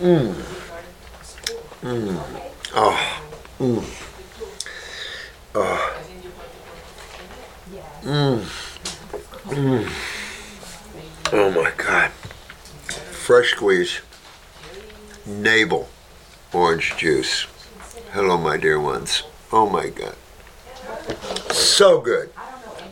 Mm. 0.00 0.34
Mm. 1.82 2.50
Oh. 2.74 3.22
Mm. 3.60 3.84
Oh. 5.54 6.02
Mm. 8.02 8.40
Mm. 9.44 9.88
Oh 11.32 11.50
my 11.52 11.70
God. 11.76 12.10
Fresh 12.10 13.52
squeeze. 13.52 14.00
Navel 15.24 15.88
orange 16.52 16.96
juice. 16.96 17.46
Hello, 18.12 18.36
my 18.38 18.56
dear 18.56 18.80
ones. 18.80 19.22
Oh 19.52 19.68
my 19.70 19.88
God. 19.88 20.16
So 21.52 22.00
good. 22.00 22.32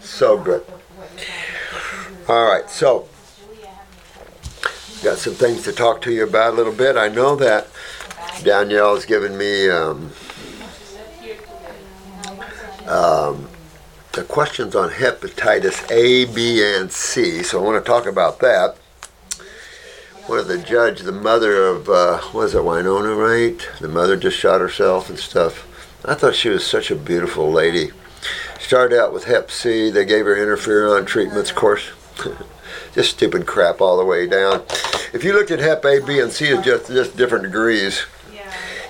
So 0.00 0.38
good. 0.38 0.64
All 2.28 2.46
right, 2.46 2.70
so 2.70 3.08
got 5.02 5.18
some 5.18 5.34
things 5.34 5.62
to 5.62 5.72
talk 5.72 6.00
to 6.02 6.12
you 6.12 6.24
about 6.24 6.54
a 6.54 6.56
little 6.56 6.72
bit. 6.72 6.96
I 6.96 7.08
know 7.08 7.36
that 7.36 7.68
Danielle 8.42 8.94
has 8.94 9.04
given 9.04 9.36
me 9.36 9.68
um, 9.68 10.10
um, 12.86 13.48
the 14.12 14.24
questions 14.24 14.74
on 14.74 14.90
hepatitis 14.90 15.90
A, 15.90 16.24
B, 16.34 16.62
and 16.62 16.90
C, 16.90 17.42
so 17.42 17.60
I 17.60 17.64
want 17.64 17.84
to 17.84 17.88
talk 17.88 18.06
about 18.06 18.40
that. 18.40 18.76
One 20.26 20.40
of 20.40 20.48
the 20.48 20.58
judge, 20.58 21.00
the 21.00 21.12
mother 21.12 21.66
of, 21.66 21.88
uh, 21.88 22.20
was 22.34 22.54
it 22.54 22.58
Wynonna, 22.58 23.16
right? 23.16 23.80
The 23.80 23.88
mother 23.88 24.16
just 24.16 24.36
shot 24.36 24.60
herself 24.60 25.08
and 25.08 25.18
stuff. 25.18 25.66
I 26.04 26.14
thought 26.14 26.34
she 26.34 26.48
was 26.48 26.66
such 26.66 26.90
a 26.90 26.96
beautiful 26.96 27.50
lady. 27.50 27.92
Started 28.58 28.98
out 28.98 29.12
with 29.12 29.24
Hep 29.24 29.50
C. 29.50 29.90
They 29.90 30.04
gave 30.04 30.26
her 30.26 30.36
interferon 30.36 31.06
treatments, 31.06 31.50
of 31.50 31.56
course. 31.56 31.90
just 32.98 33.12
stupid 33.12 33.46
crap 33.46 33.80
all 33.80 33.96
the 33.96 34.04
way 34.04 34.26
down. 34.26 34.60
If 35.12 35.22
you 35.22 35.32
looked 35.32 35.52
at 35.52 35.60
Hep 35.60 35.84
A, 35.84 36.00
B, 36.04 36.18
and 36.18 36.32
C 36.32 36.48
as 36.48 36.64
just 36.64 36.88
just 36.88 37.16
different 37.16 37.44
degrees, 37.44 38.06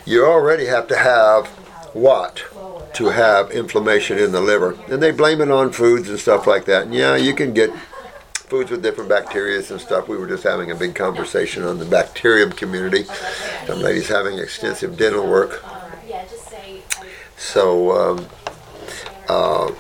you 0.07 0.25
already 0.25 0.65
have 0.65 0.89
to 0.89 0.97
have 0.97 1.47
what 1.93 2.43
to 2.95 3.09
have 3.09 3.51
inflammation 3.51 4.19
in 4.19 4.33
the 4.33 4.41
liver, 4.41 4.79
and 4.89 5.03
they 5.03 5.11
blame 5.11 5.43
it 5.43 5.51
on 5.51 5.73
foods 5.73 6.09
and 6.09 6.19
stuff 6.19 6.47
like 6.47 6.65
that. 6.65 6.85
And 6.85 6.95
yeah, 6.95 7.17
you 7.17 7.35
can 7.35 7.53
get 7.53 7.71
foods 8.33 8.71
with 8.71 8.83
different 8.83 9.11
bacteria 9.11 9.59
and 9.59 9.79
stuff. 9.79 10.09
We 10.09 10.17
were 10.17 10.27
just 10.27 10.43
having 10.43 10.71
a 10.71 10.75
big 10.75 10.95
conversation 10.95 11.65
on 11.65 11.79
the 11.79 11.85
bacterium 11.85 12.51
community. 12.53 13.05
Some 13.67 13.81
ladies 13.81 14.09
having 14.09 14.39
extensive 14.39 14.97
dental 14.97 15.29
work. 15.29 15.63
So 17.37 17.93
um, 17.93 18.27
uh, 19.29 19.71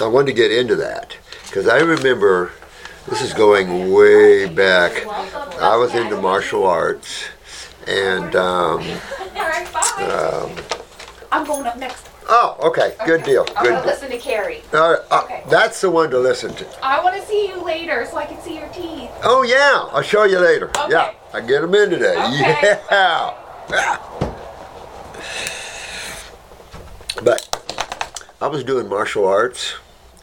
I 0.00 0.06
wanted 0.06 0.26
to 0.26 0.34
get 0.34 0.52
into 0.52 0.76
that 0.76 1.16
because 1.46 1.66
I 1.66 1.78
remember 1.78 2.52
this 3.08 3.22
is 3.22 3.32
going 3.34 3.92
way 3.92 4.46
back. 4.48 5.06
I 5.60 5.76
was 5.76 5.94
into 5.94 6.20
martial 6.20 6.66
arts, 6.66 7.24
and 7.86 8.34
um, 8.36 8.80
um, 9.98 10.52
I'm 11.32 11.44
going 11.46 11.66
up 11.66 11.76
next. 11.78 12.08
oh, 12.28 12.56
okay, 12.62 12.94
good 13.06 13.22
deal, 13.22 13.44
Good. 13.44 13.56
I'm 13.56 13.64
gonna 13.64 13.76
deal. 13.78 13.86
listen 13.86 14.10
to 14.10 14.18
Carrie. 14.18 14.62
Uh, 14.72 14.96
Okay. 15.12 15.42
that's 15.48 15.80
the 15.80 15.90
one 15.90 16.10
to 16.10 16.18
listen 16.18 16.54
to. 16.54 16.66
I 16.84 17.02
want 17.02 17.16
to 17.20 17.26
see 17.26 17.48
you 17.48 17.62
later 17.64 18.04
so 18.10 18.16
I 18.16 18.26
can 18.26 18.40
see 18.42 18.56
your 18.58 18.68
teeth. 18.68 19.10
Oh 19.22 19.42
yeah, 19.42 19.88
I'll 19.92 20.02
show 20.02 20.24
you 20.24 20.38
later. 20.40 20.70
Okay. 20.70 20.90
Yeah, 20.90 21.12
I 21.32 21.40
get 21.40 21.60
them 21.62 21.74
in 21.74 21.90
today. 21.90 22.16
Okay. 22.16 22.78
Yeah. 22.90 23.34
yeah. 23.70 23.98
But 27.22 27.48
I 28.42 28.46
was 28.48 28.62
doing 28.62 28.88
martial 28.90 29.26
arts. 29.26 29.74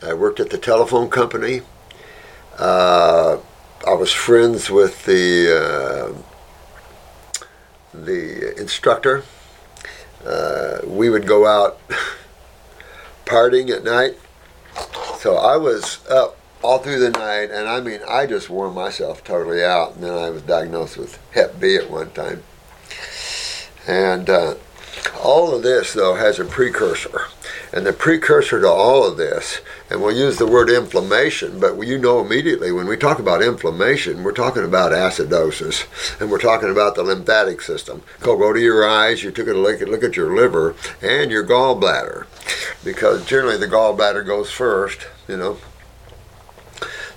I 0.03 0.13
worked 0.13 0.39
at 0.39 0.51
the 0.51 0.59
telephone 0.59 1.09
company. 1.09 1.61
Uh, 2.57 3.39
I 3.85 3.93
was 3.93 4.11
friends 4.11 4.69
with 4.69 5.05
the 5.05 6.13
uh, 6.13 7.45
the 7.93 8.59
instructor. 8.59 9.23
Uh, 10.25 10.79
we 10.85 11.09
would 11.09 11.27
go 11.27 11.45
out 11.45 11.79
partying 13.25 13.69
at 13.69 13.83
night. 13.83 14.17
So 15.17 15.35
I 15.35 15.57
was 15.57 16.05
up 16.07 16.37
all 16.63 16.79
through 16.79 16.99
the 16.99 17.11
night, 17.11 17.51
and 17.51 17.67
I 17.67 17.81
mean, 17.81 17.99
I 18.07 18.25
just 18.25 18.49
wore 18.49 18.71
myself 18.71 19.23
totally 19.23 19.63
out. 19.63 19.95
And 19.95 20.03
then 20.03 20.13
I 20.13 20.29
was 20.29 20.41
diagnosed 20.41 20.97
with 20.97 21.19
Hep 21.33 21.59
B 21.59 21.75
at 21.75 21.89
one 21.89 22.11
time. 22.11 22.43
And 23.87 24.29
uh, 24.29 24.55
all 25.21 25.53
of 25.53 25.63
this, 25.63 25.93
though, 25.93 26.15
has 26.15 26.39
a 26.39 26.45
precursor. 26.45 27.27
And 27.73 27.87
the 27.87 27.91
precursor 27.91 28.61
to 28.61 28.69
all 28.69 29.03
of 29.03 29.17
this, 29.17 29.59
and 29.89 29.99
we'll 29.99 30.15
use 30.15 30.37
the 30.37 30.45
word 30.45 30.69
inflammation, 30.69 31.59
but 31.59 31.75
you 31.81 31.97
know 31.97 32.21
immediately 32.21 32.71
when 32.71 32.85
we 32.85 32.95
talk 32.95 33.17
about 33.17 33.41
inflammation, 33.41 34.23
we're 34.23 34.31
talking 34.31 34.63
about 34.63 34.91
acidosis, 34.91 35.85
and 36.21 36.29
we're 36.29 36.37
talking 36.37 36.69
about 36.69 36.93
the 36.93 37.01
lymphatic 37.01 37.61
system. 37.61 38.03
Go, 38.19 38.37
go 38.37 38.53
to 38.53 38.59
your 38.59 38.87
eyes, 38.87 39.23
you 39.23 39.31
took 39.31 39.47
a 39.47 39.53
look 39.53 39.81
look 39.81 40.03
at 40.03 40.15
your 40.15 40.35
liver 40.35 40.75
and 41.01 41.31
your 41.31 41.43
gallbladder, 41.43 42.27
because 42.83 43.25
generally 43.25 43.57
the 43.57 43.67
gallbladder 43.67 44.23
goes 44.23 44.51
first, 44.51 45.07
you 45.27 45.37
know, 45.37 45.57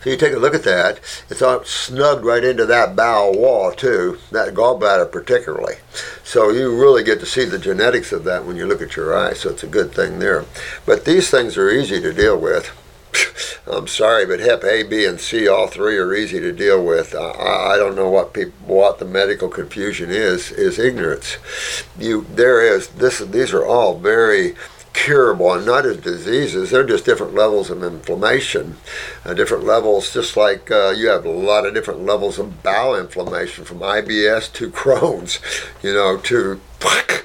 so 0.06 0.10
you 0.12 0.16
take 0.16 0.34
a 0.34 0.38
look 0.38 0.54
at 0.54 0.62
that. 0.62 1.00
It's 1.28 1.42
all 1.42 1.64
snugged 1.64 2.24
right 2.24 2.44
into 2.44 2.64
that 2.66 2.94
bowel 2.94 3.36
wall 3.36 3.72
too, 3.72 4.20
that 4.30 4.54
gallbladder 4.54 5.10
particularly. 5.10 5.78
So 6.22 6.50
you 6.50 6.80
really 6.80 7.02
get 7.02 7.18
to 7.18 7.26
see 7.26 7.44
the 7.44 7.58
genetics 7.58 8.12
of 8.12 8.22
that 8.22 8.44
when 8.44 8.54
you 8.54 8.66
look 8.66 8.80
at 8.80 8.94
your 8.94 9.18
eye. 9.18 9.32
So 9.32 9.50
it's 9.50 9.64
a 9.64 9.66
good 9.66 9.90
thing 9.90 10.20
there. 10.20 10.44
But 10.86 11.06
these 11.06 11.28
things 11.28 11.56
are 11.56 11.68
easy 11.68 12.00
to 12.00 12.12
deal 12.12 12.38
with. 12.38 12.70
I'm 13.66 13.88
sorry, 13.88 14.26
but 14.26 14.38
Hep 14.38 14.62
A, 14.62 14.84
B, 14.84 15.04
and 15.06 15.18
C, 15.18 15.48
all 15.48 15.66
three 15.66 15.98
are 15.98 16.14
easy 16.14 16.38
to 16.38 16.52
deal 16.52 16.84
with. 16.84 17.12
I, 17.12 17.72
I 17.72 17.76
don't 17.76 17.96
know 17.96 18.08
what 18.08 18.32
people, 18.32 18.52
what 18.64 19.00
the 19.00 19.06
medical 19.06 19.48
confusion 19.48 20.10
is. 20.10 20.52
Is 20.52 20.78
ignorance. 20.78 21.36
You 21.98 22.26
there 22.30 22.60
is 22.60 22.86
this. 22.90 23.18
These 23.18 23.52
are 23.52 23.66
all 23.66 23.98
very 23.98 24.54
curable 24.96 25.52
and 25.52 25.66
not 25.66 25.86
as 25.86 25.98
diseases. 25.98 26.70
They're 26.70 26.82
just 26.82 27.04
different 27.04 27.34
levels 27.34 27.70
of 27.70 27.82
inflammation, 27.84 28.76
uh, 29.24 29.34
different 29.34 29.64
levels. 29.64 30.12
Just 30.12 30.36
like 30.36 30.70
uh, 30.70 30.94
you 30.96 31.08
have 31.08 31.24
a 31.24 31.30
lot 31.30 31.66
of 31.66 31.74
different 31.74 32.04
levels 32.04 32.38
of 32.38 32.62
bowel 32.62 32.96
inflammation, 32.96 33.64
from 33.64 33.78
IBS 33.80 34.52
to 34.54 34.70
Crohn's, 34.70 35.38
you 35.82 35.92
know, 35.92 36.16
to 36.18 36.60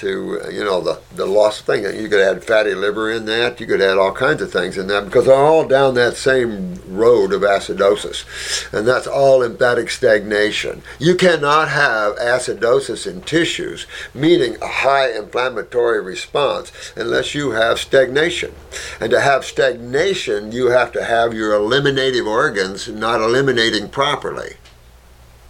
to 0.00 0.40
uh, 0.44 0.48
you 0.48 0.64
know 0.64 0.80
the 0.80 1.00
the 1.14 1.26
lost 1.26 1.66
thing. 1.66 1.84
You 1.84 2.08
could 2.08 2.20
add 2.20 2.44
fatty 2.44 2.74
liver 2.74 3.10
in 3.10 3.26
that. 3.26 3.60
You 3.60 3.66
could 3.66 3.80
add 3.80 3.98
all 3.98 4.12
kinds 4.12 4.42
of 4.42 4.52
things 4.52 4.76
in 4.76 4.86
that 4.88 5.04
because 5.04 5.26
they're 5.26 5.34
all 5.34 5.66
down 5.66 5.94
that 5.94 6.16
same 6.16 6.80
road 6.86 7.32
of 7.32 7.42
acidosis, 7.42 8.24
and 8.72 8.86
that's 8.86 9.06
all 9.06 9.38
lymphatic 9.38 9.90
stagnation. 9.90 10.82
You 10.98 11.14
cannot 11.14 11.68
have 11.68 12.16
acidosis 12.16 13.06
in 13.06 13.22
tissues, 13.22 13.86
meaning 14.14 14.56
a 14.60 14.66
high 14.66 15.12
inflammatory 15.16 16.00
response, 16.02 16.72
unless 16.96 17.34
you 17.34 17.52
have 17.52 17.78
stagnation. 17.78 18.54
And 19.00 19.10
to 19.10 19.20
have 19.20 19.44
stagnation, 19.44 20.52
you 20.52 20.68
have 20.68 20.92
to 20.92 21.04
have 21.04 21.34
your 21.34 21.54
eliminative 21.54 22.26
organs 22.26 22.88
not 22.88 23.20
eliminating 23.20 23.88
properly 23.88 24.56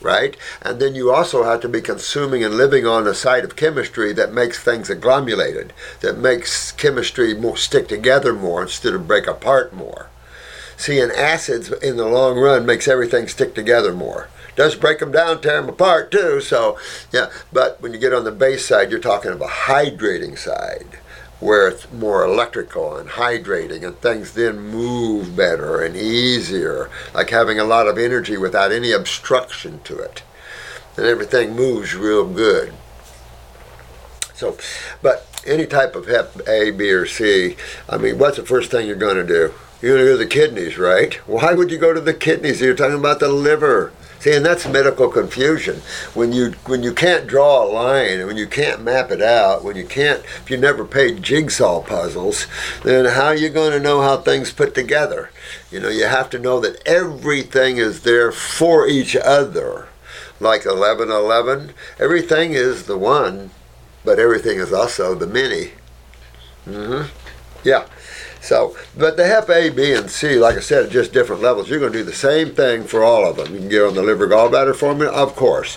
right? 0.00 0.36
And 0.62 0.80
then 0.80 0.94
you 0.94 1.12
also 1.12 1.44
have 1.44 1.60
to 1.60 1.68
be 1.68 1.80
consuming 1.80 2.44
and 2.44 2.56
living 2.56 2.86
on 2.86 3.06
a 3.06 3.14
site 3.14 3.44
of 3.44 3.56
chemistry 3.56 4.12
that 4.14 4.32
makes 4.32 4.62
things 4.62 4.90
agglomerated, 4.90 5.72
that 6.00 6.18
makes 6.18 6.72
chemistry 6.72 7.34
more 7.34 7.56
stick 7.56 7.88
together 7.88 8.32
more 8.32 8.62
instead 8.62 8.94
of 8.94 9.06
break 9.06 9.26
apart 9.26 9.74
more. 9.74 10.08
See, 10.76 10.98
and 10.98 11.12
acids 11.12 11.70
in 11.70 11.96
the 11.96 12.06
long 12.06 12.38
run 12.38 12.64
makes 12.64 12.88
everything 12.88 13.28
stick 13.28 13.54
together 13.54 13.92
more. 13.92 14.28
Does 14.56 14.74
break 14.74 14.98
them 14.98 15.12
down, 15.12 15.40
tear 15.40 15.60
them 15.60 15.68
apart 15.68 16.10
too. 16.10 16.40
So, 16.40 16.78
yeah. 17.12 17.30
But 17.52 17.80
when 17.80 17.92
you 17.92 17.98
get 17.98 18.12
on 18.12 18.24
the 18.24 18.32
base 18.32 18.66
side, 18.66 18.90
you're 18.90 18.98
talking 18.98 19.30
of 19.30 19.40
a 19.40 19.46
hydrating 19.46 20.38
side 20.38 20.99
where 21.40 21.68
it's 21.68 21.90
more 21.90 22.22
electrical 22.22 22.96
and 22.96 23.08
hydrating 23.08 23.82
and 23.82 23.98
things 24.00 24.34
then 24.34 24.60
move 24.60 25.34
better 25.34 25.82
and 25.82 25.96
easier, 25.96 26.90
like 27.14 27.30
having 27.30 27.58
a 27.58 27.64
lot 27.64 27.88
of 27.88 27.98
energy 27.98 28.36
without 28.36 28.70
any 28.70 28.92
obstruction 28.92 29.80
to 29.84 29.98
it. 29.98 30.22
And 30.96 31.06
everything 31.06 31.56
moves 31.56 31.94
real 31.94 32.28
good. 32.28 32.74
So, 34.34 34.56
but 35.02 35.26
any 35.46 35.66
type 35.66 35.96
of 35.96 36.06
Hep 36.06 36.46
A, 36.46 36.70
B, 36.70 36.90
or 36.90 37.06
C, 37.06 37.56
I 37.88 37.96
mean, 37.96 38.18
what's 38.18 38.36
the 38.36 38.44
first 38.44 38.70
thing 38.70 38.86
you're 38.86 38.96
going 38.96 39.16
to 39.16 39.26
do? 39.26 39.54
You're 39.80 39.96
going 39.96 40.04
to 40.04 40.12
go 40.12 40.18
to 40.18 40.24
the 40.24 40.26
kidneys, 40.26 40.78
right? 40.78 41.14
Why 41.26 41.54
would 41.54 41.70
you 41.70 41.78
go 41.78 41.94
to 41.94 42.00
the 42.00 42.12
kidneys? 42.12 42.60
You're 42.60 42.74
talking 42.74 42.98
about 42.98 43.20
the 43.20 43.28
liver. 43.28 43.92
See, 44.20 44.34
and 44.34 44.44
that's 44.44 44.68
medical 44.68 45.08
confusion. 45.08 45.80
When 46.12 46.32
you 46.32 46.50
when 46.66 46.82
you 46.82 46.92
can't 46.92 47.26
draw 47.26 47.64
a 47.64 47.72
line, 47.72 48.18
and 48.18 48.26
when 48.26 48.36
you 48.36 48.46
can't 48.46 48.82
map 48.82 49.10
it 49.10 49.22
out, 49.22 49.64
when 49.64 49.76
you 49.76 49.86
can't, 49.86 50.22
if 50.22 50.50
you 50.50 50.58
never 50.58 50.84
played 50.84 51.22
jigsaw 51.22 51.80
puzzles, 51.82 52.46
then 52.84 53.06
how 53.06 53.26
are 53.28 53.34
you 53.34 53.48
going 53.48 53.72
to 53.72 53.80
know 53.80 54.02
how 54.02 54.18
things 54.18 54.52
put 54.52 54.74
together? 54.74 55.30
You 55.70 55.80
know, 55.80 55.88
you 55.88 56.04
have 56.04 56.28
to 56.30 56.38
know 56.38 56.60
that 56.60 56.86
everything 56.86 57.78
is 57.78 58.02
there 58.02 58.30
for 58.30 58.86
each 58.86 59.16
other. 59.16 59.88
Like 60.38 60.66
1111, 60.66 61.72
everything 61.98 62.52
is 62.52 62.84
the 62.84 62.98
one, 62.98 63.50
but 64.04 64.18
everything 64.18 64.58
is 64.58 64.72
also 64.72 65.14
the 65.14 65.26
many. 65.26 65.72
hmm 66.64 67.02
Yeah. 67.64 67.86
So, 68.40 68.76
but 68.96 69.16
the 69.16 69.26
Hep 69.26 69.50
A, 69.50 69.68
B, 69.68 69.92
and 69.92 70.10
C, 70.10 70.36
like 70.36 70.56
I 70.56 70.60
said, 70.60 70.86
are 70.86 70.90
just 70.90 71.12
different 71.12 71.42
levels. 71.42 71.68
You're 71.68 71.78
going 71.78 71.92
to 71.92 71.98
do 71.98 72.04
the 72.04 72.12
same 72.12 72.54
thing 72.54 72.84
for 72.84 73.02
all 73.04 73.26
of 73.26 73.36
them. 73.36 73.52
You 73.52 73.60
can 73.60 73.68
get 73.68 73.82
on 73.82 73.94
the 73.94 74.02
liver 74.02 74.26
gallbladder 74.26 74.74
formula, 74.74 75.12
of 75.12 75.36
course, 75.36 75.76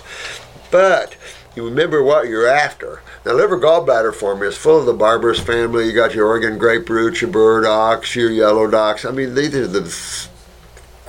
but 0.70 1.16
you 1.54 1.64
remember 1.64 2.02
what 2.02 2.26
you're 2.26 2.48
after. 2.48 3.02
Now, 3.24 3.34
liver 3.34 3.58
gallbladder 3.58 4.14
formula 4.14 4.48
is 4.48 4.58
full 4.58 4.80
of 4.80 4.86
the 4.86 4.94
berberis 4.94 5.40
family. 5.40 5.86
You 5.86 5.92
got 5.92 6.14
your 6.14 6.26
Oregon 6.26 6.58
grape 6.58 6.88
root, 6.88 7.20
your 7.20 7.30
burdocks, 7.30 8.14
your 8.14 8.30
yellow 8.30 8.68
docks. 8.68 9.04
I 9.04 9.10
mean, 9.10 9.34
these 9.34 9.54
are 9.54 9.66
the 9.66 10.28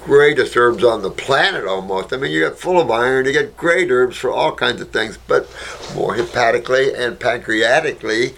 greatest 0.04 0.56
herbs 0.56 0.84
on 0.84 1.02
the 1.02 1.10
planet 1.10 1.66
almost. 1.66 2.14
I 2.14 2.18
mean, 2.18 2.32
you 2.32 2.48
got 2.48 2.60
full 2.60 2.80
of 2.80 2.92
iron, 2.92 3.26
you 3.26 3.32
get 3.32 3.58
great 3.58 3.90
herbs 3.90 4.18
for 4.18 4.30
all 4.30 4.54
kinds 4.54 4.82
of 4.82 4.92
things, 4.92 5.18
but 5.28 5.50
more 5.96 6.16
hepatically 6.16 6.94
and 6.94 7.18
pancreatically 7.18 8.36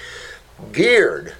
geared. 0.71 1.33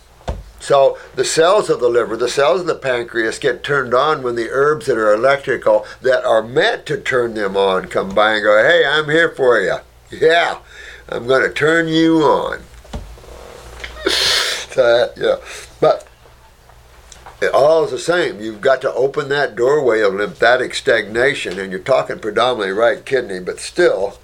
So 0.68 0.98
the 1.16 1.24
cells 1.24 1.70
of 1.70 1.80
the 1.80 1.88
liver, 1.88 2.18
the 2.18 2.28
cells 2.28 2.60
of 2.60 2.68
the 2.68 2.76
pancreas 2.76 3.40
get 3.40 3.64
turned 3.64 3.94
on 3.94 4.22
when 4.22 4.36
the 4.36 4.50
herbs 4.50 4.88
that 4.88 4.98
are 4.98 5.14
electrical 5.14 5.86
that 6.02 6.26
are 6.26 6.44
meant 6.44 6.86
to 6.88 7.00
turn 7.00 7.36
them 7.36 7.56
on 7.56 7.88
come 7.88 8.14
by 8.14 8.34
and 8.34 8.44
go, 8.44 8.62
hey, 8.62 8.84
I'm 8.86 9.06
here 9.06 9.30
for 9.30 9.62
you. 9.62 9.78
Yeah, 10.12 10.60
I'm 11.08 11.26
going 11.26 11.44
to 11.44 11.54
turn 11.54 11.88
you 11.88 12.18
on. 12.18 12.64
so, 14.10 15.10
yeah. 15.16 15.38
But 15.80 16.06
it 17.42 17.54
all 17.54 17.86
is 17.86 17.92
the 17.92 17.98
same. 17.98 18.42
You've 18.42 18.60
got 18.60 18.82
to 18.82 18.94
open 18.94 19.30
that 19.30 19.56
doorway 19.56 20.02
of 20.02 20.16
lymphatic 20.16 20.76
stagnation, 20.76 21.58
and 21.58 21.72
you're 21.72 21.80
talking 21.80 22.20
predominantly 22.20 22.74
right 22.74 23.06
kidney, 23.06 23.40
but 23.40 23.62
still, 23.62 24.20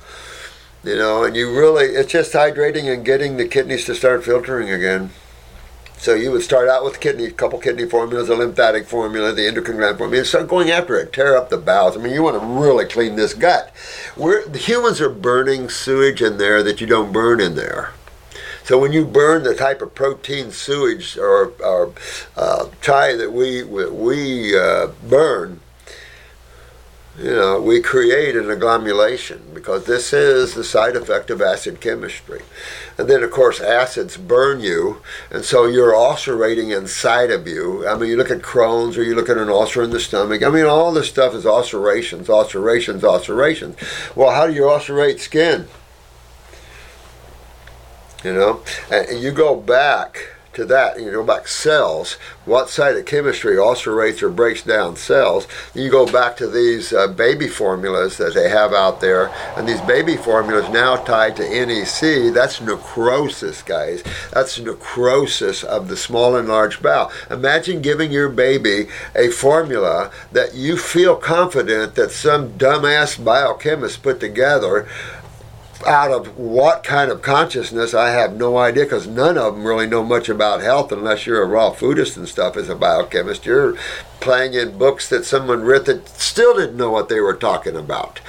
you 0.84 0.98
know, 0.98 1.24
and 1.24 1.38
you 1.38 1.57
really, 1.57 1.86
it's 1.86 2.12
just 2.12 2.34
hydrating 2.34 2.94
and 2.94 3.06
getting 3.06 3.38
the 3.38 3.48
kidneys 3.48 3.86
to 3.86 3.95
start 3.95 4.25
filtering 4.25 4.69
again. 4.69 5.12
So 6.03 6.15
you 6.15 6.31
would 6.31 6.41
start 6.41 6.67
out 6.67 6.83
with 6.83 7.00
kidney, 7.00 7.31
couple 7.31 7.59
kidney 7.59 7.85
formulas, 7.85 8.27
a 8.27 8.35
lymphatic 8.35 8.88
formula, 8.88 9.31
the 9.31 9.47
endocrine 9.47 9.77
gland 9.77 9.97
formula, 9.97 10.19
and 10.19 10.27
start 10.27 10.50
going 10.50 10.69
after 10.69 11.00
it. 11.00 11.13
Tear 11.13 11.38
up 11.38 11.50
the 11.50 11.55
bowels. 11.55 11.95
I 11.95 12.01
mean, 12.01 12.11
you 12.11 12.21
want 12.21 12.38
to 12.38 12.45
really 12.45 12.83
clean 12.83 13.15
this 13.15 13.33
gut. 13.33 13.73
We're, 14.17 14.45
the 14.45 14.57
humans 14.57 15.00
are 15.00 15.09
burning 15.09 15.69
sewage 15.69 16.21
in 16.21 16.39
there 16.39 16.61
that 16.61 16.81
you 16.81 16.88
don't 16.88 17.13
burn 17.13 17.39
in 17.39 17.55
there. 17.55 17.91
So 18.65 18.77
when 18.77 18.91
you 18.91 19.05
burn 19.05 19.44
the 19.44 19.55
type 19.55 19.81
of 19.81 19.95
protein 19.95 20.51
sewage 20.51 21.17
or, 21.17 21.53
or 21.63 21.94
uh, 22.35 22.67
chai 22.81 23.15
that 23.15 23.31
we 23.31 23.63
we 23.63 24.59
uh, 24.59 24.88
burn, 25.07 25.61
you 27.18 27.30
know, 27.30 27.62
we 27.62 27.80
create 27.80 28.36
an 28.36 28.45
agglomulation 28.45 29.54
because 29.54 29.86
this 29.86 30.13
is 30.13 30.56
the 30.56 30.63
side 30.63 30.95
effect 30.95 31.30
of 31.30 31.44
acid 31.44 31.80
chemistry. 31.80 32.42
And 32.98 33.07
then, 33.07 33.21
of 33.21 33.30
course, 33.30 33.62
acids 33.62 34.18
burn 34.18 34.62
you, 34.62 35.01
and 35.30 35.45
so 35.45 35.65
you're 35.65 35.95
ulcerating 35.95 36.71
inside 36.71 37.30
of 37.30 37.48
you. 37.48 37.88
I 37.88 37.95
mean, 37.98 38.10
you 38.10 38.18
look 38.18 38.31
at 38.31 38.42
Crohn's 38.42 38.98
or 38.98 39.04
you 39.04 39.13
look 39.13 39.30
at 39.30 39.38
an 39.38 39.50
ulcer 39.50 39.83
in 39.83 39.92
the 39.92 40.00
stomach. 40.00 40.42
I 40.42 40.50
mean, 40.50 40.65
all 40.65 40.92
this 40.92 41.07
stuff 41.07 41.36
is 41.36 41.45
ulcerations, 41.45 42.30
ulcerations, 42.30 43.04
ulcerations. 43.04 43.75
Well, 44.16 44.31
how 44.31 44.48
do 44.48 44.54
you 44.54 44.68
ulcerate 44.68 45.19
skin? 45.19 45.68
You 48.24 48.33
know, 48.33 48.63
and 48.89 49.21
you 49.21 49.31
go 49.31 49.56
back 49.56 50.32
to 50.53 50.65
that, 50.65 51.00
you 51.00 51.11
go 51.11 51.23
back 51.23 51.47
cells. 51.47 52.13
What 52.45 52.69
side 52.69 52.95
of 52.95 53.05
chemistry 53.05 53.55
ulcerates 53.55 54.21
or 54.21 54.29
breaks 54.29 54.63
down 54.63 54.95
cells? 54.95 55.47
You 55.73 55.89
go 55.89 56.05
back 56.05 56.38
to 56.38 56.47
these 56.47 56.94
uh, 56.94 57.07
baby 57.07 57.47
formulas 57.47 58.17
that 58.17 58.33
they 58.33 58.50
have 58.50 58.73
out 58.73 59.01
there, 59.01 59.31
and 59.57 59.67
these 59.67 59.81
baby 59.81 60.17
formulas 60.17 60.69
now 60.69 60.97
tied 60.97 61.35
to 61.38 61.65
NEC. 61.65 62.33
That's 62.33 62.61
necrosis, 62.61 63.61
guys. 63.61 64.03
That's 64.31 64.59
necrosis 64.59 65.63
of 65.63 65.88
the 65.88 65.97
small 65.97 66.35
and 66.35 66.47
large 66.47 66.81
bowel. 66.81 67.11
Imagine 67.29 67.81
giving 67.81 68.11
your 68.11 68.29
baby 68.29 68.88
a 69.15 69.29
formula 69.29 70.11
that 70.31 70.53
you 70.53 70.77
feel 70.77 71.15
confident 71.15 71.95
that 71.95 72.11
some 72.11 72.51
dumbass 72.57 73.23
biochemist 73.23 74.03
put 74.03 74.19
together 74.19 74.88
out 75.85 76.12
of 76.12 76.38
what 76.38 76.83
kind 76.83 77.12
of 77.12 77.21
consciousness, 77.21 77.94
I 77.94 78.09
have 78.09 78.35
no 78.35 78.57
idea 78.57 78.83
because 78.83 79.07
none 79.07 79.38
of 79.38 79.56
them 79.56 79.65
really 79.65 79.88
know 79.88 80.03
much 80.03 80.30
about 80.30 80.62
health 80.62 80.91
unless 80.91 81.25
you're 81.25 81.41
a 81.41 81.47
raw 81.47 81.71
foodist 81.71 82.18
and 82.18 82.27
stuff 82.27 82.57
as 82.57 82.69
a 82.69 82.75
biochemist. 82.75 83.45
You're 83.45 83.75
playing 84.19 84.53
in 84.53 84.77
books 84.77 85.09
that 85.09 85.25
someone 85.25 85.63
wrote 85.63 85.85
that 85.85 86.07
still 86.09 86.56
didn't 86.56 86.77
know 86.77 86.91
what 86.91 87.09
they 87.09 87.19
were 87.19 87.35
talking 87.35 87.75
about. 87.75 88.21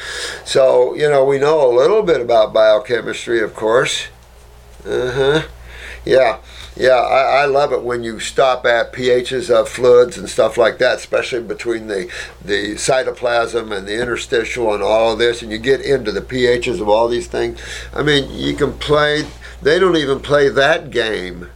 So, 0.45 0.95
you 0.95 1.09
know, 1.09 1.25
we 1.25 1.39
know 1.39 1.67
a 1.67 1.75
little 1.75 2.03
bit 2.03 2.21
about 2.21 2.53
biochemistry, 2.53 3.41
of 3.41 3.55
course. 3.55 4.09
Uh 4.87 5.13
huh. 5.13 5.43
Yeah. 6.05 6.39
Yeah, 6.77 6.97
I, 6.97 7.43
I, 7.43 7.45
love 7.45 7.73
it 7.73 7.85
when 7.85 8.03
you 8.03 8.19
stop 8.19 8.67
at 8.67 8.93
pHs 8.93 9.49
of 9.49 9.69
fluids 9.69 10.19
and 10.19 10.29
stuff 10.29 10.59
like 10.59 10.79
that, 10.79 10.97
especially 10.97 11.41
between 11.41 11.87
the, 11.87 12.11
the 12.45 12.75
cytoplasm 12.75 13.71
and 13.71 13.87
the 13.87 14.01
interstitial 14.01 14.75
and 14.75 14.83
all 14.83 15.13
of 15.13 15.21
this, 15.21 15.41
and 15.41 15.53
you 15.53 15.59
get 15.59 15.81
into 15.81 16.11
the 16.11 16.21
pHs 16.21 16.81
of 16.81 16.89
all 16.89 17.07
these 17.07 17.29
things. 17.29 17.61
I 17.95 18.03
mean, 18.03 18.29
you 18.29 18.55
can 18.57 18.73
play, 18.73 19.25
they 19.63 19.79
don't 19.79 19.97
even 19.97 20.19
play 20.19 20.49
that 20.49 20.91
game. 20.91 21.49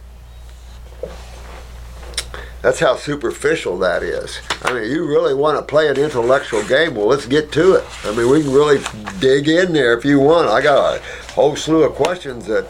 That's 2.61 2.79
how 2.79 2.95
superficial 2.95 3.77
that 3.79 4.03
is. 4.03 4.39
I 4.63 4.73
mean, 4.73 4.89
you 4.89 5.05
really 5.05 5.33
want 5.33 5.57
to 5.57 5.65
play 5.65 5.89
an 5.89 5.97
intellectual 5.97 6.65
game, 6.65 6.95
well, 6.95 7.07
let's 7.07 7.25
get 7.25 7.51
to 7.53 7.75
it. 7.75 7.85
I 8.05 8.15
mean, 8.15 8.29
we 8.29 8.41
can 8.41 8.53
really 8.53 8.79
dig 9.19 9.49
in 9.49 9.73
there 9.73 9.97
if 9.97 10.05
you 10.05 10.19
want. 10.19 10.47
I 10.47 10.61
got 10.61 10.97
a 10.97 11.01
whole 11.33 11.57
slew 11.57 11.83
of 11.83 11.95
questions 11.95 12.45
that, 12.47 12.69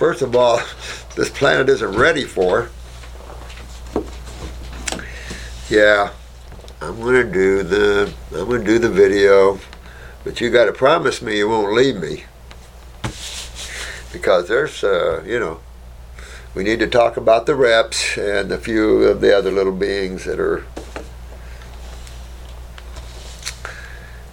first 0.00 0.22
of 0.22 0.34
all, 0.34 0.56
this 1.14 1.28
planet 1.28 1.68
isn't 1.68 1.94
ready 1.94 2.24
for. 2.24 2.70
Yeah, 5.68 6.10
I'm 6.80 6.98
gonna 7.00 7.30
do 7.30 7.62
the 7.62 8.12
I'm 8.32 8.48
gonna 8.48 8.64
do 8.64 8.78
the 8.78 8.88
video, 8.88 9.60
but 10.24 10.40
you 10.40 10.50
got 10.50 10.64
to 10.64 10.72
promise 10.72 11.20
me 11.20 11.36
you 11.36 11.48
won't 11.48 11.74
leave 11.74 11.96
me 11.96 12.24
because 14.10 14.48
there's 14.48 14.82
uh, 14.82 15.22
you 15.24 15.38
know 15.38 15.60
we 16.54 16.64
need 16.64 16.80
to 16.80 16.88
talk 16.88 17.16
about 17.16 17.44
the 17.44 17.54
reps 17.54 18.16
and 18.16 18.50
a 18.50 18.58
few 18.58 19.02
of 19.04 19.20
the 19.20 19.36
other 19.36 19.52
little 19.52 19.76
beings 19.76 20.24
that 20.24 20.40
are 20.40 20.64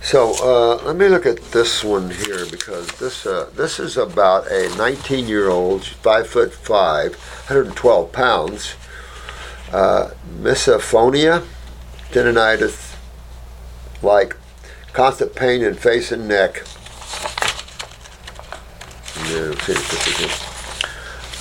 So 0.07 0.31
uh, 0.41 0.85
let 0.85 0.95
me 0.95 1.09
look 1.09 1.25
at 1.25 1.35
this 1.51 1.83
one 1.83 2.09
here 2.09 2.45
because 2.45 2.87
this 2.91 3.25
uh, 3.25 3.49
this 3.55 3.77
is 3.77 3.97
about 3.97 4.49
a 4.49 4.73
19 4.77 5.27
year 5.27 5.49
old, 5.49 5.83
five 5.83 6.29
foot 6.29 6.53
five, 6.53 7.15
112 7.49 8.13
pounds, 8.13 8.75
uh, 9.73 10.11
misophonia, 10.39 11.45
tendonitis, 12.11 12.95
like 14.01 14.37
constant 14.93 15.35
pain 15.35 15.61
in 15.61 15.73
face 15.73 16.13
and 16.13 16.25
neck. 16.25 16.63
Yeah, 19.29 20.46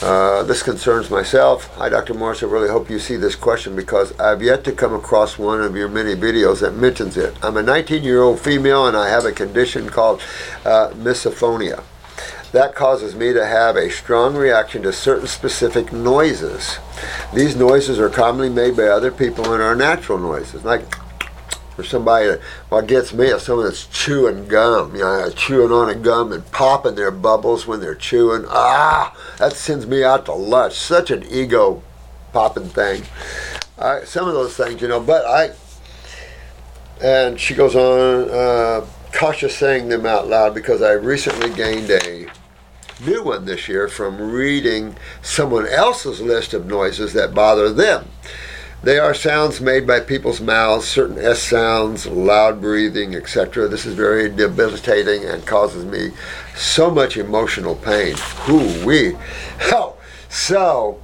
uh, 0.02 0.42
this 0.42 0.62
concerns 0.62 1.10
myself. 1.10 1.74
Hi, 1.76 1.88
Dr. 1.88 2.12
Morse. 2.12 2.42
I 2.42 2.46
really 2.46 2.68
hope 2.68 2.90
you 2.90 2.98
see 2.98 3.16
this 3.16 3.34
question 3.34 3.74
because 3.74 4.18
I've 4.18 4.42
yet 4.42 4.62
to 4.64 4.72
come 4.72 4.92
across 4.94 5.38
one 5.38 5.62
of 5.62 5.74
your 5.74 5.88
many 5.88 6.14
videos 6.14 6.60
that 6.60 6.74
mentions 6.74 7.16
it. 7.16 7.34
I'm 7.42 7.56
a 7.56 7.62
19 7.62 8.04
year 8.04 8.20
old 8.20 8.38
female 8.38 8.86
and 8.86 8.96
I 8.96 9.08
have 9.08 9.24
a 9.24 9.32
condition 9.32 9.88
called 9.88 10.20
uh, 10.64 10.90
misophonia. 10.94 11.82
That 12.52 12.74
causes 12.74 13.14
me 13.14 13.32
to 13.32 13.44
have 13.44 13.76
a 13.76 13.90
strong 13.90 14.36
reaction 14.36 14.82
to 14.82 14.92
certain 14.92 15.26
specific 15.26 15.92
noises. 15.92 16.78
These 17.34 17.56
noises 17.56 17.98
are 17.98 18.08
commonly 18.08 18.50
made 18.50 18.76
by 18.76 18.84
other 18.84 19.10
people 19.10 19.52
and 19.52 19.62
are 19.62 19.74
natural 19.74 20.18
noises, 20.18 20.64
like 20.64 20.82
for 21.76 21.84
somebody 21.84 22.26
that, 22.26 22.40
what 22.70 22.86
gets 22.86 23.12
me 23.12 23.26
is 23.26 23.42
someone 23.42 23.66
that's 23.66 23.86
chewing 23.86 24.48
gum, 24.48 24.94
you 24.94 25.02
know, 25.02 25.30
chewing 25.30 25.70
on 25.70 25.90
a 25.90 25.94
gum 25.94 26.32
and 26.32 26.50
popping 26.50 26.94
their 26.94 27.10
bubbles 27.10 27.66
when 27.66 27.80
they're 27.80 27.94
chewing. 27.94 28.46
Ah, 28.48 29.14
that 29.38 29.52
sends 29.52 29.86
me 29.86 30.02
out 30.02 30.24
to 30.24 30.32
lunch. 30.32 30.72
Such 30.72 31.10
an 31.10 31.24
ego 31.30 31.82
popping 32.32 32.68
thing. 32.68 33.02
Some 34.04 34.26
of 34.26 34.34
those 34.34 34.56
things, 34.56 34.80
you 34.80 34.88
know, 34.88 35.00
but 35.00 35.24
I, 35.26 35.50
and 37.02 37.38
she 37.38 37.54
goes 37.54 37.76
on, 37.76 38.30
uh, 38.30 38.86
cautious 39.12 39.56
saying 39.56 39.88
them 39.88 40.06
out 40.06 40.28
loud 40.28 40.54
because 40.54 40.82
I 40.82 40.92
recently 40.92 41.50
gained 41.50 41.90
a 41.90 42.26
new 43.04 43.22
one 43.22 43.44
this 43.44 43.68
year 43.68 43.88
from 43.88 44.32
reading 44.32 44.96
someone 45.20 45.66
else's 45.66 46.20
list 46.20 46.54
of 46.54 46.66
noises 46.66 47.12
that 47.12 47.34
bother 47.34 47.70
them. 47.70 48.08
They 48.82 48.98
are 48.98 49.14
sounds 49.14 49.60
made 49.60 49.86
by 49.86 50.00
people's 50.00 50.40
mouths, 50.40 50.86
certain 50.86 51.18
S 51.18 51.42
sounds, 51.42 52.06
loud 52.06 52.60
breathing, 52.60 53.14
etc. 53.14 53.66
This 53.68 53.84
is 53.84 53.94
very 53.94 54.28
debilitating 54.28 55.24
and 55.24 55.44
causes 55.46 55.84
me 55.84 56.10
so 56.54 56.90
much 56.90 57.16
emotional 57.16 57.74
pain. 57.74 58.16
Whoo 58.46 58.84
wee. 58.86 59.16
Oh, 59.72 59.96
so 60.28 61.00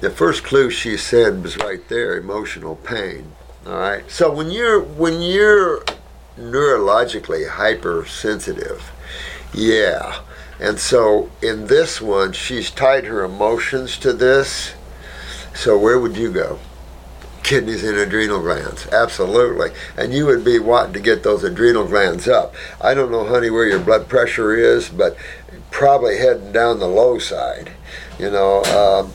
the 0.00 0.10
first 0.10 0.42
clue 0.42 0.68
she 0.68 0.96
said 0.96 1.42
was 1.42 1.56
right 1.56 1.88
there, 1.88 2.18
emotional 2.18 2.76
pain. 2.76 3.32
All 3.66 3.74
right. 3.74 4.10
So 4.10 4.30
when 4.32 4.50
you're 4.50 4.80
when 4.82 5.22
you're 5.22 5.84
neurologically 6.36 7.48
hypersensitive, 7.48 8.90
yeah. 9.54 10.20
And 10.58 10.78
so 10.78 11.30
in 11.40 11.68
this 11.68 12.00
one, 12.00 12.32
she's 12.32 12.70
tied 12.70 13.04
her 13.04 13.24
emotions 13.24 13.96
to 13.98 14.12
this 14.12 14.74
So 15.54 15.78
where 15.78 15.98
would 15.98 16.16
you 16.16 16.32
go? 16.32 16.58
Kidneys 17.42 17.82
and 17.84 17.98
adrenal 17.98 18.40
glands, 18.40 18.86
absolutely. 18.88 19.70
And 19.96 20.12
you 20.14 20.26
would 20.26 20.44
be 20.44 20.58
wanting 20.58 20.92
to 20.94 21.00
get 21.00 21.22
those 21.22 21.42
adrenal 21.42 21.86
glands 21.86 22.28
up. 22.28 22.54
I 22.80 22.94
don't 22.94 23.10
know, 23.10 23.24
honey, 23.24 23.50
where 23.50 23.66
your 23.66 23.80
blood 23.80 24.08
pressure 24.08 24.54
is, 24.54 24.88
but 24.88 25.16
probably 25.70 26.18
heading 26.18 26.52
down 26.52 26.78
the 26.78 26.86
low 26.86 27.18
side. 27.18 27.72
You 28.18 28.30
know, 28.30 28.62
um, 28.64 29.12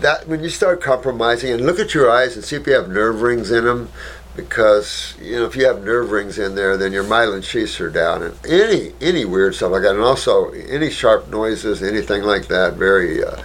that 0.00 0.28
when 0.28 0.42
you 0.42 0.48
start 0.48 0.80
compromising 0.80 1.50
and 1.50 1.66
look 1.66 1.80
at 1.80 1.94
your 1.94 2.10
eyes 2.10 2.36
and 2.36 2.44
see 2.44 2.56
if 2.56 2.66
you 2.66 2.74
have 2.74 2.88
nerve 2.88 3.20
rings 3.20 3.50
in 3.50 3.64
them 3.64 3.90
because 4.36 5.16
you 5.20 5.32
know 5.32 5.44
if 5.44 5.56
you 5.56 5.66
have 5.66 5.82
nerve 5.82 6.12
rings 6.12 6.38
in 6.38 6.54
there 6.54 6.76
then 6.76 6.92
your 6.92 7.02
myelin 7.02 7.42
sheaths 7.42 7.80
are 7.80 7.90
down 7.90 8.22
and 8.22 8.46
any 8.46 8.92
any 9.00 9.24
weird 9.24 9.52
stuff 9.52 9.72
like 9.72 9.82
that 9.82 9.96
and 9.96 10.04
also 10.04 10.50
any 10.50 10.88
sharp 10.88 11.28
noises 11.28 11.82
anything 11.82 12.22
like 12.22 12.46
that 12.46 12.74
very 12.74 13.24
uh, 13.24 13.42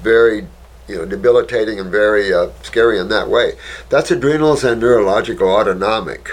very 0.00 0.44
you 0.92 0.98
know 0.98 1.06
debilitating 1.06 1.80
and 1.80 1.90
very 1.90 2.32
uh, 2.32 2.48
scary 2.62 2.98
in 2.98 3.08
that 3.08 3.28
way 3.28 3.52
that's 3.88 4.10
adrenals 4.10 4.62
and 4.64 4.80
neurological 4.80 5.48
autonomic 5.48 6.28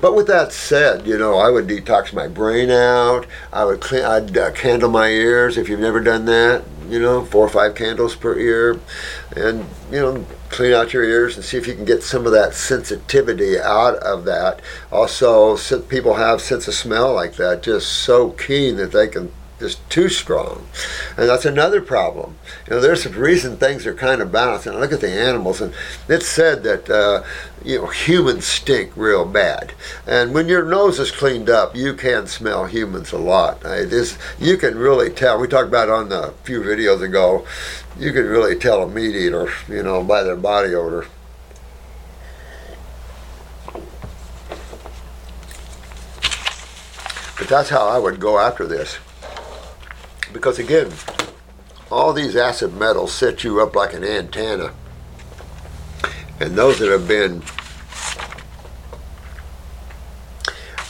but 0.00 0.14
with 0.14 0.26
that 0.28 0.52
said, 0.52 1.06
you 1.06 1.18
know, 1.18 1.36
I 1.36 1.50
would 1.50 1.66
detox 1.66 2.12
my 2.12 2.28
brain 2.28 2.70
out. 2.70 3.26
I 3.52 3.64
would 3.64 3.80
clean, 3.80 4.04
I'd 4.04 4.36
uh, 4.36 4.50
candle 4.52 4.90
my 4.90 5.08
ears 5.08 5.56
if 5.56 5.68
you've 5.68 5.80
never 5.80 6.00
done 6.00 6.24
that. 6.26 6.64
You 6.88 7.00
know, 7.00 7.24
four 7.24 7.46
or 7.46 7.48
five 7.48 7.74
candles 7.74 8.14
per 8.14 8.38
ear, 8.38 8.78
and 9.34 9.64
you 9.90 10.00
know, 10.00 10.26
clean 10.50 10.74
out 10.74 10.92
your 10.92 11.02
ears 11.02 11.34
and 11.36 11.44
see 11.44 11.56
if 11.56 11.66
you 11.66 11.74
can 11.74 11.86
get 11.86 12.02
some 12.02 12.26
of 12.26 12.32
that 12.32 12.54
sensitivity 12.54 13.58
out 13.58 13.96
of 13.96 14.26
that. 14.26 14.60
Also, 14.92 15.56
people 15.82 16.14
have 16.14 16.42
sense 16.42 16.68
of 16.68 16.74
smell 16.74 17.14
like 17.14 17.36
that, 17.36 17.62
just 17.62 17.90
so 17.90 18.30
keen 18.32 18.76
that 18.76 18.92
they 18.92 19.08
can 19.08 19.32
is 19.64 19.76
too 19.88 20.08
strong. 20.08 20.66
And 21.16 21.28
that's 21.28 21.44
another 21.44 21.80
problem. 21.80 22.36
You 22.66 22.74
know, 22.74 22.80
there's 22.80 23.06
a 23.06 23.10
reason 23.10 23.56
things 23.56 23.86
are 23.86 23.94
kind 23.94 24.20
of 24.20 24.30
balanced. 24.30 24.66
And 24.66 24.76
I 24.76 24.80
look 24.80 24.92
at 24.92 25.00
the 25.00 25.10
animals, 25.10 25.60
and 25.60 25.74
it's 26.08 26.28
said 26.28 26.62
that, 26.62 26.88
uh, 26.90 27.24
you 27.64 27.78
know, 27.78 27.86
humans 27.86 28.46
stink 28.46 28.92
real 28.96 29.24
bad. 29.24 29.72
And 30.06 30.34
when 30.34 30.48
your 30.48 30.64
nose 30.64 30.98
is 31.00 31.10
cleaned 31.10 31.50
up, 31.50 31.74
you 31.74 31.94
can 31.94 32.26
smell 32.26 32.66
humans 32.66 33.12
a 33.12 33.18
lot. 33.18 33.64
It 33.64 33.92
is, 33.92 34.18
you 34.38 34.56
can 34.56 34.76
really 34.76 35.10
tell. 35.10 35.40
We 35.40 35.48
talked 35.48 35.68
about 35.68 35.88
on 35.88 36.10
the 36.10 36.34
few 36.44 36.60
videos 36.60 37.02
ago, 37.02 37.46
you 37.98 38.12
can 38.12 38.26
really 38.26 38.56
tell 38.56 38.82
a 38.82 38.88
meat 38.88 39.16
eater, 39.16 39.48
you 39.68 39.82
know, 39.82 40.04
by 40.04 40.22
their 40.22 40.36
body 40.36 40.74
odor. 40.74 41.06
But 47.38 47.48
that's 47.48 47.68
how 47.68 47.88
I 47.88 47.98
would 47.98 48.20
go 48.20 48.38
after 48.38 48.66
this. 48.66 48.98
Because 50.34 50.58
again, 50.58 50.92
all 51.90 52.12
these 52.12 52.34
acid 52.34 52.74
metals 52.74 53.14
set 53.14 53.44
you 53.44 53.62
up 53.62 53.76
like 53.76 53.94
an 53.94 54.04
antenna. 54.04 54.74
And 56.40 56.56
those 56.56 56.80
that 56.80 56.90
have 56.90 57.06
been 57.06 57.42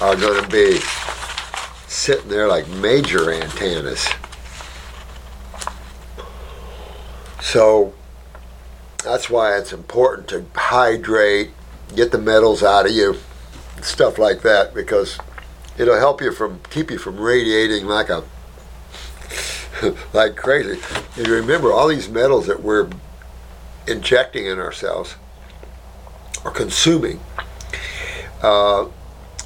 are 0.01 0.17
going 0.17 0.43
to 0.43 0.49
be 0.49 0.79
sitting 1.87 2.29
there 2.29 2.49
like 2.49 2.67
major 2.69 3.31
antennas. 3.31 4.09
So 7.43 7.93
that's 9.05 9.29
why 9.29 9.59
it's 9.59 9.75
important 9.75 10.29
to 10.29 10.47
hydrate, 10.55 11.51
get 11.95 12.11
the 12.11 12.19
metals 12.19 12.63
out 12.63 12.87
of 12.87 12.93
you, 12.93 13.19
stuff 13.83 14.19
like 14.19 14.41
that, 14.41 14.75
because 14.75 15.19
it'll 15.77 15.99
help 15.99 16.23
you 16.23 16.33
from 16.33 16.61
keep 16.71 16.91
you 16.91 16.97
from 16.97 17.21
radiating 17.21 17.87
like 17.87 18.09
a 18.09 18.25
like 20.13 20.37
crazy. 20.37 20.81
And 21.17 21.27
you 21.27 21.35
remember, 21.35 21.73
all 21.73 21.89
these 21.89 22.09
metals 22.09 22.47
that 22.47 22.63
we're 22.63 22.89
injecting 23.87 24.47
in 24.47 24.59
ourselves 24.59 25.17
or 26.45 26.51
consuming. 26.51 27.21
Uh, 28.43 28.85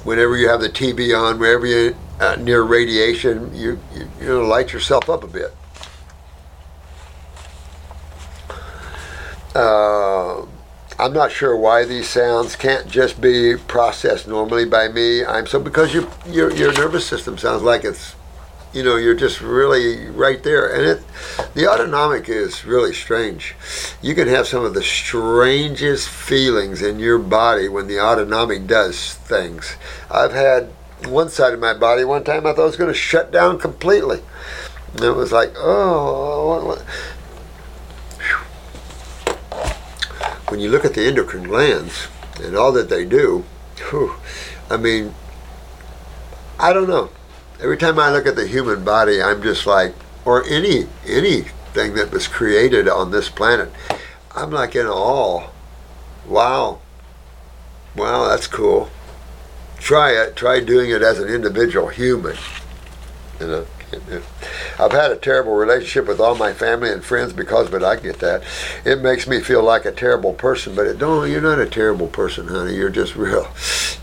whenever 0.03 0.37
you 0.37 0.49
have 0.49 0.61
the 0.61 0.69
TV 0.69 1.17
on, 1.17 1.39
wherever 1.39 1.65
you're 1.65 1.93
uh, 2.19 2.35
near 2.35 2.63
radiation, 2.63 3.53
you, 3.55 3.79
you, 3.93 4.09
you 4.19 4.27
know, 4.27 4.45
light 4.45 4.73
yourself 4.73 5.09
up 5.09 5.23
a 5.23 5.27
bit. 5.27 5.53
Uh, 9.55 10.45
I'm 10.99 11.13
not 11.13 11.31
sure 11.31 11.55
why 11.55 11.85
these 11.85 12.09
sounds 12.09 12.55
can't 12.55 12.87
just 12.87 13.21
be 13.21 13.55
processed 13.55 14.27
normally 14.27 14.65
by 14.65 14.89
me. 14.89 15.25
I'm 15.25 15.47
so 15.47 15.59
because 15.59 15.93
your 15.93 16.07
your 16.27 16.51
your 16.51 16.73
nervous 16.73 17.05
system 17.05 17.37
sounds 17.37 17.63
like 17.63 17.83
it's 17.83 18.15
you 18.73 18.83
know 18.83 18.97
you're 18.97 19.15
just 19.15 19.41
really 19.41 20.07
right 20.07 20.41
there. 20.43 20.73
And 20.73 20.85
it 20.85 21.03
the 21.53 21.67
autonomic 21.67 22.29
is 22.29 22.65
really 22.65 22.93
strange. 22.93 23.55
You 24.01 24.15
can 24.15 24.27
have 24.27 24.47
some 24.47 24.63
of 24.63 24.73
the 24.73 24.83
strangest 24.83 26.09
feelings 26.09 26.81
in 26.81 26.99
your 26.99 27.19
body 27.19 27.67
when 27.67 27.87
the 27.87 27.99
autonomic 27.99 28.67
does 28.67 29.13
things. 29.15 29.75
I've 30.09 30.33
had 30.33 30.69
one 31.07 31.29
side 31.29 31.53
of 31.53 31.59
my 31.59 31.73
body 31.73 32.03
one 32.03 32.23
time 32.23 32.45
i 32.45 32.51
thought 32.51 32.63
it 32.63 32.65
was 32.65 32.75
going 32.75 32.91
to 32.91 32.93
shut 32.93 33.31
down 33.31 33.57
completely. 33.57 34.21
And 34.93 35.03
it 35.03 35.11
was 35.11 35.31
like 35.31 35.53
oh 35.57 36.47
what, 36.47 36.65
what? 36.65 36.85
when 40.49 40.59
you 40.59 40.69
look 40.69 40.83
at 40.83 40.95
the 40.95 41.05
endocrine 41.05 41.43
glands 41.43 42.07
and 42.41 42.55
all 42.55 42.71
that 42.71 42.89
they 42.89 43.05
do 43.05 43.45
whew, 43.89 44.15
i 44.69 44.77
mean 44.77 45.13
i 46.59 46.73
don't 46.73 46.89
know 46.89 47.09
every 47.61 47.77
time 47.77 47.99
I 47.99 48.09
look 48.11 48.25
at 48.25 48.35
the 48.35 48.47
human 48.47 48.83
body, 48.83 49.21
I'm 49.21 49.41
just 49.41 49.65
like, 49.65 49.93
or 50.25 50.43
any 50.47 50.87
anything 51.05 51.93
that 51.95 52.11
was 52.11 52.27
created 52.27 52.87
on 52.87 53.11
this 53.11 53.29
planet, 53.29 53.71
I'm 54.35 54.51
like 54.51 54.75
in 54.75 54.87
awe. 54.87 55.49
Wow. 56.27 56.79
Wow, 57.95 58.27
that's 58.27 58.47
cool. 58.47 58.89
Try 59.79 60.11
it. 60.11 60.35
Try 60.35 60.59
doing 60.59 60.91
it 60.91 61.01
as 61.01 61.19
an 61.19 61.29
individual 61.29 61.87
human. 61.87 62.37
You 63.39 63.47
know. 63.47 63.65
I've 64.79 64.91
had 64.91 65.11
a 65.11 65.15
terrible 65.15 65.53
relationship 65.55 66.07
with 66.07 66.19
all 66.19 66.35
my 66.35 66.53
family 66.53 66.91
and 66.91 67.03
friends 67.03 67.33
because 67.33 67.67
of 67.67 67.73
it. 67.73 67.83
I 67.83 67.95
get 67.95 68.19
that. 68.19 68.43
It 68.85 69.01
makes 69.01 69.27
me 69.27 69.41
feel 69.41 69.63
like 69.63 69.85
a 69.85 69.91
terrible 69.91 70.33
person, 70.33 70.75
but 70.75 70.87
it 70.87 70.99
don't. 70.99 71.29
You're 71.29 71.41
not 71.41 71.59
a 71.59 71.65
terrible 71.65 72.07
person, 72.07 72.47
honey. 72.47 72.75
You're 72.75 72.89
just 72.89 73.15
real, 73.15 73.47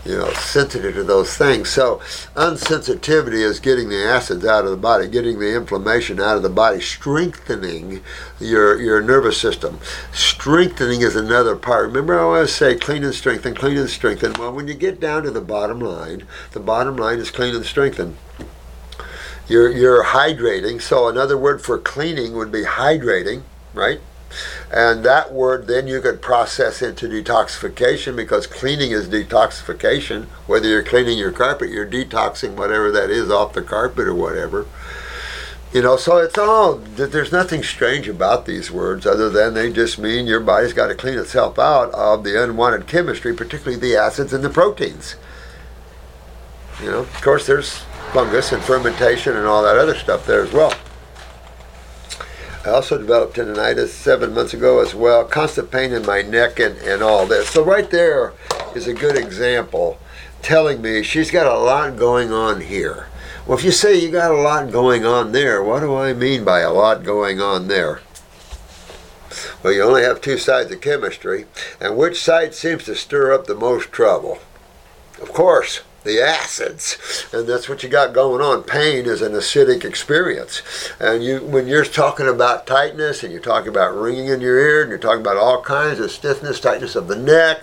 you 0.05 0.17
know, 0.17 0.31
sensitive 0.33 0.95
to 0.95 1.03
those 1.03 1.35
things. 1.35 1.69
So 1.69 1.97
unsensitivity 2.35 3.41
is 3.41 3.59
getting 3.59 3.89
the 3.89 4.03
acids 4.03 4.45
out 4.45 4.65
of 4.65 4.71
the 4.71 4.77
body, 4.77 5.07
getting 5.07 5.39
the 5.39 5.55
inflammation 5.55 6.19
out 6.19 6.37
of 6.37 6.43
the 6.43 6.49
body, 6.49 6.81
strengthening 6.81 8.01
your 8.39 8.79
your 8.79 9.01
nervous 9.01 9.39
system. 9.39 9.79
Strengthening 10.11 11.01
is 11.01 11.15
another 11.15 11.55
part. 11.55 11.87
Remember, 11.87 12.19
I 12.19 12.23
always 12.23 12.53
say 12.53 12.75
clean 12.75 13.03
and 13.03 13.15
strengthen, 13.15 13.55
clean 13.55 13.77
and 13.77 13.89
strengthen. 13.89 14.33
Well, 14.33 14.53
when 14.53 14.67
you 14.67 14.73
get 14.73 14.99
down 14.99 15.23
to 15.23 15.31
the 15.31 15.41
bottom 15.41 15.79
line, 15.79 16.27
the 16.51 16.59
bottom 16.59 16.97
line 16.97 17.19
is 17.19 17.31
clean 17.31 17.55
and 17.55 17.65
strengthen 17.65 18.17
you're, 19.47 19.71
you're 19.71 20.03
hydrating. 20.03 20.81
So 20.81 21.07
another 21.07 21.37
word 21.37 21.61
for 21.61 21.77
cleaning 21.77 22.33
would 22.33 22.51
be 22.51 22.63
hydrating, 22.63 23.43
right? 23.73 23.99
And 24.71 25.05
that 25.05 25.31
word 25.31 25.67
then 25.67 25.87
you 25.87 26.01
could 26.01 26.21
process 26.21 26.81
into 26.81 27.07
detoxification 27.07 28.15
because 28.15 28.45
cleaning 28.45 28.91
is 28.91 29.07
detoxification. 29.07 30.25
Whether 30.45 30.67
you're 30.67 30.83
cleaning 30.83 31.17
your 31.17 31.31
carpet, 31.31 31.69
you're 31.69 31.89
detoxing 31.89 32.55
whatever 32.55 32.91
that 32.91 33.09
is 33.09 33.31
off 33.31 33.53
the 33.53 33.61
carpet 33.61 34.07
or 34.07 34.15
whatever. 34.15 34.67
You 35.73 35.81
know, 35.81 35.97
so 35.97 36.17
it's 36.17 36.37
all, 36.37 36.75
there's 36.75 37.31
nothing 37.31 37.61
strange 37.61 38.07
about 38.07 38.45
these 38.45 38.71
words 38.71 39.05
other 39.05 39.29
than 39.29 39.53
they 39.53 39.71
just 39.71 39.99
mean 39.99 40.25
your 40.25 40.39
body's 40.39 40.73
got 40.73 40.87
to 40.87 40.95
clean 40.95 41.17
itself 41.17 41.59
out 41.59 41.91
of 41.91 42.23
the 42.23 42.41
unwanted 42.41 42.87
chemistry, 42.87 43.33
particularly 43.33 43.79
the 43.79 43.95
acids 43.95 44.33
and 44.33 44.43
the 44.43 44.49
proteins. 44.49 45.15
You 46.81 46.91
know, 46.91 46.99
of 46.99 47.21
course, 47.21 47.47
there's 47.47 47.83
fungus 48.13 48.51
and 48.51 48.63
fermentation 48.63 49.35
and 49.35 49.45
all 49.45 49.63
that 49.63 49.77
other 49.77 49.95
stuff 49.95 50.25
there 50.25 50.41
as 50.41 50.51
well. 50.51 50.73
I 52.65 52.69
also 52.71 52.97
developed 52.97 53.37
tendonitis 53.37 53.89
seven 53.89 54.33
months 54.33 54.53
ago 54.53 54.81
as 54.81 54.93
well, 54.93 55.23
constant 55.23 55.71
pain 55.71 55.93
in 55.93 56.05
my 56.05 56.21
neck 56.21 56.59
and, 56.59 56.77
and 56.79 57.01
all 57.01 57.25
this. 57.25 57.49
So, 57.49 57.63
right 57.63 57.89
there 57.89 58.33
is 58.75 58.87
a 58.87 58.93
good 58.93 59.15
example 59.15 59.97
telling 60.41 60.81
me 60.81 61.01
she's 61.01 61.31
got 61.31 61.47
a 61.47 61.57
lot 61.57 61.95
going 61.95 62.31
on 62.31 62.61
here. 62.61 63.07
Well, 63.45 63.57
if 63.57 63.63
you 63.63 63.71
say 63.71 63.97
you 63.97 64.11
got 64.11 64.31
a 64.31 64.41
lot 64.41 64.71
going 64.71 65.05
on 65.05 65.31
there, 65.31 65.63
what 65.63 65.79
do 65.79 65.95
I 65.95 66.11
mean 66.11 66.43
by 66.43 66.59
a 66.59 66.73
lot 66.73 67.03
going 67.03 67.39
on 67.39 67.69
there? 67.69 68.01
Well, 69.63 69.71
you 69.71 69.83
only 69.83 70.03
have 70.03 70.19
two 70.19 70.37
sides 70.37 70.71
of 70.71 70.81
chemistry, 70.81 71.45
and 71.79 71.95
which 71.95 72.21
side 72.21 72.53
seems 72.53 72.83
to 72.85 72.95
stir 72.95 73.31
up 73.31 73.47
the 73.47 73.55
most 73.55 73.91
trouble? 73.91 74.39
Of 75.21 75.31
course, 75.33 75.81
the 76.07 76.21
acids, 76.21 76.97
and 77.31 77.47
that's 77.47 77.69
what 77.69 77.83
you 77.83 77.89
got 77.89 78.13
going 78.13 78.41
on. 78.41 78.63
Pain 78.63 79.05
is 79.05 79.21
an 79.21 79.33
acidic 79.33 79.85
experience, 79.85 80.61
and 80.99 81.23
you 81.23 81.39
when 81.41 81.67
you're 81.67 81.85
talking 81.85 82.27
about 82.27 82.65
tightness 82.65 83.23
and 83.23 83.31
you're 83.31 83.41
talking 83.41 83.69
about 83.69 83.95
ringing 83.95 84.27
in 84.27 84.41
your 84.41 84.57
ear 84.57 84.81
and 84.81 84.89
you're 84.89 84.97
talking 84.97 85.21
about 85.21 85.37
all 85.37 85.61
kinds 85.61 85.99
of 85.99 86.09
stiffness, 86.09 86.59
tightness 86.59 86.95
of 86.95 87.07
the 87.07 87.15
neck, 87.15 87.61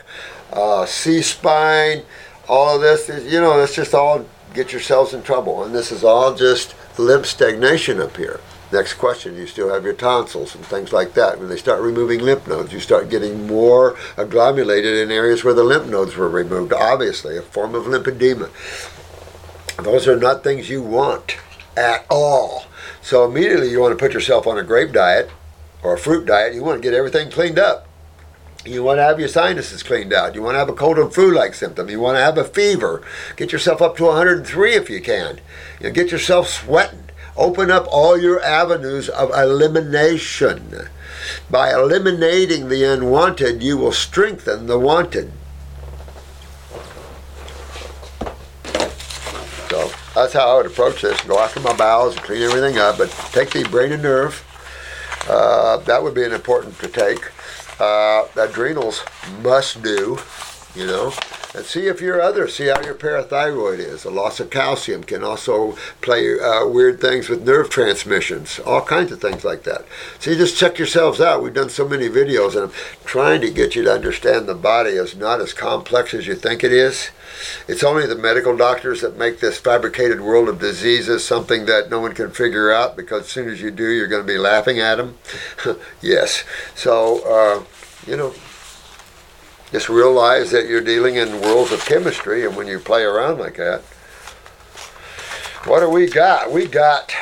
uh, 0.52 0.86
C 0.86 1.22
spine, 1.22 2.02
all 2.48 2.76
of 2.76 2.82
this, 2.82 3.08
is 3.08 3.32
you 3.32 3.40
know, 3.40 3.60
it's 3.60 3.74
just 3.74 3.94
all 3.94 4.24
get 4.52 4.72
yourselves 4.72 5.14
in 5.14 5.22
trouble, 5.22 5.64
and 5.64 5.74
this 5.74 5.90
is 5.90 6.04
all 6.04 6.34
just 6.34 6.74
lymph 6.98 7.26
stagnation 7.26 8.00
up 8.00 8.16
here. 8.16 8.40
Next 8.72 8.94
question, 8.94 9.36
you 9.36 9.46
still 9.46 9.72
have 9.72 9.84
your 9.84 9.94
tonsils 9.94 10.54
and 10.54 10.64
things 10.64 10.92
like 10.92 11.14
that. 11.14 11.38
When 11.38 11.48
they 11.48 11.56
start 11.56 11.80
removing 11.80 12.20
lymph 12.20 12.48
nodes, 12.48 12.72
you 12.72 12.80
start 12.80 13.08
getting 13.08 13.46
more 13.46 13.96
agglomerated 14.16 14.98
in 14.98 15.12
areas 15.12 15.44
where 15.44 15.54
the 15.54 15.62
lymph 15.62 15.86
nodes 15.86 16.16
were 16.16 16.28
removed. 16.28 16.72
Obviously, 16.72 17.36
a 17.36 17.42
form 17.42 17.74
of 17.74 17.84
lymphedema. 17.84 18.50
Those 19.82 20.08
are 20.08 20.16
not 20.16 20.42
things 20.42 20.70
you 20.70 20.82
want 20.82 21.36
at 21.76 22.06
all. 22.10 22.64
So 23.02 23.24
immediately 23.24 23.70
you 23.70 23.80
want 23.80 23.92
to 23.96 24.02
put 24.02 24.14
yourself 24.14 24.46
on 24.46 24.58
a 24.58 24.62
grape 24.62 24.92
diet 24.92 25.30
or 25.82 25.94
a 25.94 25.98
fruit 25.98 26.26
diet. 26.26 26.54
You 26.54 26.64
want 26.64 26.82
to 26.82 26.88
get 26.88 26.96
everything 26.96 27.30
cleaned 27.30 27.58
up. 27.58 27.86
You 28.64 28.82
want 28.82 28.98
to 28.98 29.02
have 29.02 29.20
your 29.20 29.28
sinuses 29.28 29.82
cleaned 29.82 30.12
out. 30.12 30.34
You 30.34 30.42
want 30.42 30.54
to 30.54 30.58
have 30.58 30.70
a 30.70 30.74
cold 30.74 30.98
and 30.98 31.12
flu-like 31.12 31.52
symptom. 31.52 31.90
You 31.90 32.00
want 32.00 32.16
to 32.16 32.22
have 32.22 32.38
a 32.38 32.44
fever. 32.44 33.02
Get 33.36 33.52
yourself 33.52 33.82
up 33.82 33.96
to 33.98 34.04
103 34.04 34.74
if 34.74 34.88
you 34.88 35.02
can. 35.02 35.40
You 35.80 35.88
know, 35.88 35.92
get 35.92 36.10
yourself 36.10 36.48
sweating. 36.48 37.03
Open 37.36 37.70
up 37.70 37.86
all 37.90 38.16
your 38.16 38.42
avenues 38.42 39.08
of 39.08 39.30
elimination. 39.30 40.88
By 41.50 41.72
eliminating 41.72 42.68
the 42.68 42.84
unwanted, 42.84 43.62
you 43.62 43.76
will 43.76 43.92
strengthen 43.92 44.66
the 44.66 44.78
wanted. 44.78 45.32
So 49.68 49.90
that's 50.14 50.32
how 50.32 50.48
I 50.48 50.56
would 50.56 50.66
approach 50.66 51.02
this. 51.02 51.20
Go 51.22 51.38
after 51.38 51.60
my 51.60 51.74
bowels 51.74 52.14
and 52.14 52.24
clean 52.24 52.42
everything 52.42 52.78
up, 52.78 52.98
but 52.98 53.10
take 53.32 53.50
the 53.50 53.64
brain 53.64 53.92
and 53.92 54.02
nerve. 54.02 54.44
Uh, 55.28 55.78
that 55.78 56.02
would 56.02 56.14
be 56.14 56.22
an 56.22 56.32
important 56.32 56.78
to 56.78 56.88
take. 56.88 57.32
Uh, 57.80 58.26
adrenals 58.36 59.02
must 59.42 59.82
do, 59.82 60.18
you 60.76 60.86
know. 60.86 61.12
And 61.54 61.64
see 61.64 61.86
if 61.86 62.00
your 62.00 62.20
other, 62.20 62.48
see 62.48 62.66
how 62.66 62.80
your 62.82 62.94
parathyroid 62.94 63.78
is. 63.78 64.04
A 64.04 64.10
loss 64.10 64.40
of 64.40 64.50
calcium 64.50 65.04
can 65.04 65.22
also 65.22 65.76
play 66.00 66.38
uh, 66.38 66.66
weird 66.66 67.00
things 67.00 67.28
with 67.28 67.46
nerve 67.46 67.70
transmissions, 67.70 68.58
all 68.58 68.82
kinds 68.82 69.12
of 69.12 69.20
things 69.20 69.44
like 69.44 69.62
that. 69.62 69.84
So 70.18 70.32
you 70.32 70.36
just 70.36 70.58
check 70.58 70.78
yourselves 70.78 71.20
out. 71.20 71.44
We've 71.44 71.54
done 71.54 71.70
so 71.70 71.86
many 71.86 72.08
videos, 72.08 72.56
and 72.56 72.64
I'm 72.64 73.04
trying 73.04 73.40
to 73.42 73.50
get 73.50 73.76
you 73.76 73.84
to 73.84 73.92
understand 73.92 74.46
the 74.46 74.54
body 74.54 74.90
is 74.90 75.14
not 75.14 75.40
as 75.40 75.52
complex 75.52 76.12
as 76.12 76.26
you 76.26 76.34
think 76.34 76.64
it 76.64 76.72
is. 76.72 77.10
It's 77.68 77.84
only 77.84 78.06
the 78.06 78.16
medical 78.16 78.56
doctors 78.56 79.00
that 79.02 79.16
make 79.16 79.38
this 79.38 79.58
fabricated 79.58 80.20
world 80.20 80.48
of 80.48 80.58
diseases 80.58 81.24
something 81.24 81.66
that 81.66 81.88
no 81.88 82.00
one 82.00 82.14
can 82.14 82.30
figure 82.30 82.72
out 82.72 82.96
because 82.96 83.22
as 83.22 83.28
soon 83.28 83.48
as 83.48 83.62
you 83.62 83.70
do, 83.70 83.90
you're 83.90 84.08
going 84.08 84.26
to 84.26 84.32
be 84.32 84.38
laughing 84.38 84.80
at 84.80 84.96
them. 84.96 85.18
yes. 86.02 86.42
So, 86.74 87.22
uh, 87.24 87.64
you 88.10 88.16
know, 88.16 88.34
just 89.74 89.88
realize 89.88 90.52
that 90.52 90.68
you're 90.68 90.80
dealing 90.80 91.16
in 91.16 91.40
worlds 91.40 91.72
of 91.72 91.84
chemistry, 91.84 92.46
and 92.46 92.56
when 92.56 92.68
you 92.68 92.78
play 92.78 93.02
around 93.02 93.40
like 93.40 93.56
that, 93.56 93.80
what 95.66 95.80
do 95.80 95.90
we 95.90 96.08
got? 96.08 96.52
We 96.52 96.68
got. 96.68 97.12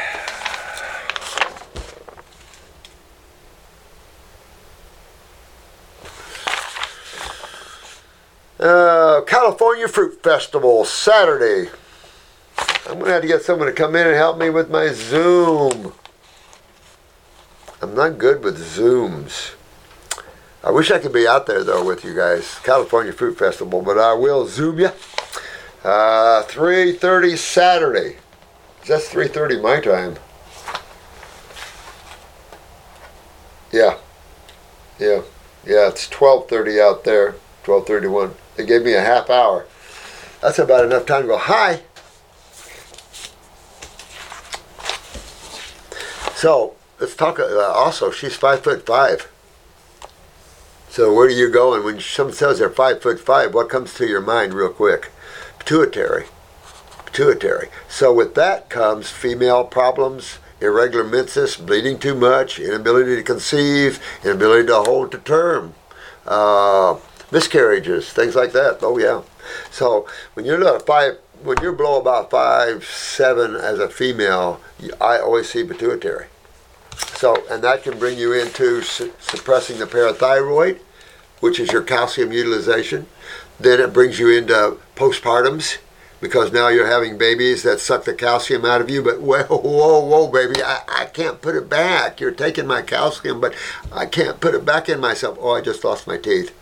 Uh, 8.60 9.22
California 9.22 9.88
Fruit 9.88 10.22
Festival 10.22 10.84
Saturday. 10.84 11.70
I'm 12.86 12.98
gonna 12.98 13.12
have 13.12 13.22
to 13.22 13.28
get 13.28 13.40
someone 13.40 13.68
to 13.68 13.72
come 13.72 13.96
in 13.96 14.06
and 14.06 14.14
help 14.14 14.36
me 14.36 14.50
with 14.50 14.68
my 14.68 14.88
Zoom. 14.88 15.94
I'm 17.80 17.94
not 17.94 18.18
good 18.18 18.44
with 18.44 18.58
Zooms. 18.58 19.54
I 20.64 20.70
wish 20.70 20.92
I 20.92 21.00
could 21.00 21.12
be 21.12 21.26
out 21.26 21.46
there 21.46 21.64
though 21.64 21.84
with 21.84 22.04
you 22.04 22.14
guys, 22.14 22.58
California 22.62 23.12
Fruit 23.12 23.36
Festival, 23.36 23.82
but 23.82 23.98
I 23.98 24.14
will 24.14 24.46
zoom 24.46 24.78
you. 24.78 24.90
Uh, 25.82 26.44
3:30 26.44 27.36
Saturday. 27.36 28.16
That's 28.86 29.08
3:30 29.08 29.60
my 29.60 29.80
time. 29.80 30.18
Yeah, 33.72 33.96
yeah, 35.00 35.22
yeah. 35.66 35.88
It's 35.88 36.08
12:30 36.08 36.80
out 36.80 37.02
there. 37.02 37.34
12:31. 37.64 38.34
They 38.56 38.64
gave 38.64 38.84
me 38.84 38.92
a 38.94 39.00
half 39.00 39.30
hour. 39.30 39.66
That's 40.40 40.58
about 40.60 40.84
enough 40.84 41.06
time 41.06 41.22
to 41.22 41.28
go 41.28 41.38
hi. 41.38 41.80
So 46.36 46.74
let's 47.00 47.16
talk. 47.16 47.40
Uh, 47.40 47.58
also, 47.58 48.12
she's 48.12 48.36
five 48.36 48.62
foot 48.62 48.86
five. 48.86 49.28
So 50.92 51.10
where 51.10 51.26
do 51.26 51.34
you 51.34 51.48
go? 51.48 51.72
And 51.72 51.86
when 51.86 52.00
someone 52.00 52.34
says 52.34 52.58
they're 52.58 52.68
five 52.68 53.00
foot 53.00 53.18
five, 53.18 53.54
what 53.54 53.70
comes 53.70 53.94
to 53.94 54.06
your 54.06 54.20
mind 54.20 54.52
real 54.52 54.68
quick? 54.68 55.10
Pituitary. 55.58 56.26
Pituitary. 57.06 57.70
So 57.88 58.12
with 58.12 58.34
that 58.34 58.68
comes 58.68 59.08
female 59.08 59.64
problems, 59.64 60.38
irregular 60.60 61.02
menses, 61.02 61.56
bleeding 61.56 61.98
too 61.98 62.14
much, 62.14 62.60
inability 62.60 63.16
to 63.16 63.22
conceive, 63.22 64.04
inability 64.22 64.66
to 64.66 64.82
hold 64.82 65.12
to 65.12 65.18
term, 65.18 65.72
uh, 66.26 66.98
miscarriages, 67.30 68.12
things 68.12 68.34
like 68.34 68.52
that. 68.52 68.80
Oh 68.82 68.98
yeah. 68.98 69.22
So 69.70 70.06
when 70.34 70.44
you're 70.44 70.58
not 70.58 70.84
five, 70.84 71.16
when 71.42 71.56
you're 71.62 71.72
below 71.72 72.02
about 72.02 72.30
five 72.30 72.84
seven 72.84 73.54
as 73.54 73.78
a 73.78 73.88
female, 73.88 74.60
I 75.00 75.20
always 75.20 75.48
see 75.48 75.64
pituitary. 75.64 76.26
So, 76.96 77.44
and 77.50 77.62
that 77.62 77.82
can 77.82 77.98
bring 77.98 78.18
you 78.18 78.32
into 78.32 78.82
su- 78.82 79.12
suppressing 79.20 79.78
the 79.78 79.86
parathyroid, 79.86 80.80
which 81.40 81.60
is 81.60 81.70
your 81.72 81.82
calcium 81.82 82.32
utilization. 82.32 83.06
Then 83.60 83.80
it 83.80 83.92
brings 83.92 84.18
you 84.18 84.30
into 84.30 84.78
postpartums 84.96 85.78
because 86.20 86.52
now 86.52 86.68
you're 86.68 86.86
having 86.86 87.18
babies 87.18 87.64
that 87.64 87.80
suck 87.80 88.04
the 88.04 88.14
calcium 88.14 88.64
out 88.64 88.80
of 88.80 88.88
you. 88.88 89.02
But 89.02 89.20
whoa, 89.20 89.44
whoa, 89.44 90.00
whoa, 90.00 90.28
baby, 90.28 90.62
I, 90.62 90.80
I 90.88 91.04
can't 91.06 91.42
put 91.42 91.56
it 91.56 91.68
back. 91.68 92.20
You're 92.20 92.30
taking 92.30 92.66
my 92.66 92.82
calcium, 92.82 93.40
but 93.40 93.54
I 93.92 94.06
can't 94.06 94.40
put 94.40 94.54
it 94.54 94.64
back 94.64 94.88
in 94.88 95.00
myself. 95.00 95.38
Oh, 95.40 95.52
I 95.52 95.60
just 95.60 95.84
lost 95.84 96.06
my 96.06 96.16
teeth. 96.16 96.54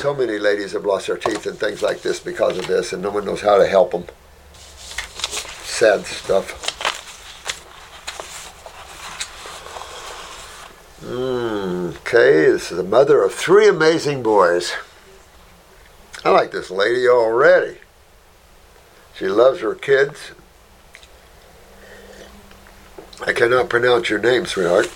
So 0.00 0.14
many 0.14 0.38
ladies 0.38 0.72
have 0.72 0.84
lost 0.84 1.06
their 1.06 1.16
teeth 1.16 1.46
and 1.46 1.58
things 1.58 1.82
like 1.82 2.02
this 2.02 2.20
because 2.20 2.58
of 2.58 2.66
this, 2.66 2.92
and 2.92 3.02
no 3.02 3.10
one 3.10 3.24
knows 3.24 3.42
how 3.42 3.58
to 3.58 3.66
help 3.66 3.92
them. 3.92 4.06
Sad 4.54 6.04
stuff. 6.04 6.73
Okay, 12.14 12.48
this 12.48 12.70
is 12.70 12.76
the 12.76 12.84
mother 12.84 13.24
of 13.24 13.34
three 13.34 13.66
amazing 13.66 14.22
boys. 14.22 14.72
I 16.24 16.30
like 16.30 16.52
this 16.52 16.70
lady 16.70 17.08
already. 17.08 17.78
She 19.16 19.26
loves 19.26 19.58
her 19.62 19.74
kids. 19.74 20.30
I 23.26 23.32
cannot 23.32 23.68
pronounce 23.68 24.10
your 24.10 24.20
name, 24.20 24.46
sweetheart. 24.46 24.92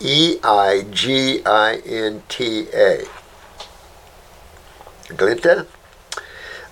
E 0.00 0.40
I 0.42 0.84
G 0.90 1.44
I 1.46 1.76
N 1.86 2.24
T 2.28 2.66
A. 2.74 3.04
Glinta? 5.10 5.68